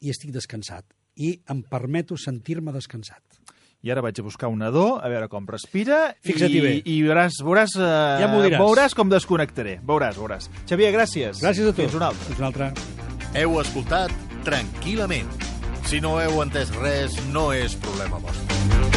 i 0.00 0.10
estic 0.12 0.32
descansat. 0.34 0.84
I 1.16 1.34
em 1.52 1.62
permeto 1.68 2.16
sentir-me 2.16 2.72
descansat. 2.72 3.22
I 3.82 3.90
ara 3.90 4.00
vaig 4.04 4.20
a 4.20 4.22
buscar 4.22 4.48
un 4.52 4.60
nadó, 4.62 5.00
a 5.02 5.08
veure 5.10 5.26
com 5.28 5.46
respira, 5.48 6.14
Fixa't-hi 6.22 6.58
i, 6.58 6.62
bé. 6.62 6.72
i 6.86 7.00
veuràs, 7.02 7.40
veuràs, 7.42 7.74
eh, 7.76 8.20
Ja 8.22 8.28
m'ho 8.30 8.42
diràs. 8.44 8.60
veuràs 8.60 8.94
com 8.94 9.08
desconnectaré. 9.10 9.80
Veuràs, 9.82 10.16
veuràs. 10.16 10.48
Xavier, 10.68 10.92
gràcies. 10.94 11.40
Gràcies 11.42 11.66
a 11.68 11.72
tu. 11.72 11.82
Fins 11.82 11.94
una 11.98 12.12
altra. 12.12 12.24
Fins 12.28 12.38
una 12.38 12.46
altra. 12.52 12.72
Heu 13.34 13.60
escoltat 13.60 14.12
tranquil·lament. 14.44 15.26
Si 15.88 16.00
no 16.00 16.20
heu 16.20 16.40
entès 16.44 16.70
res, 16.76 17.16
no 17.32 17.50
és 17.52 17.74
problema 17.74 18.18
vostre. 18.22 18.91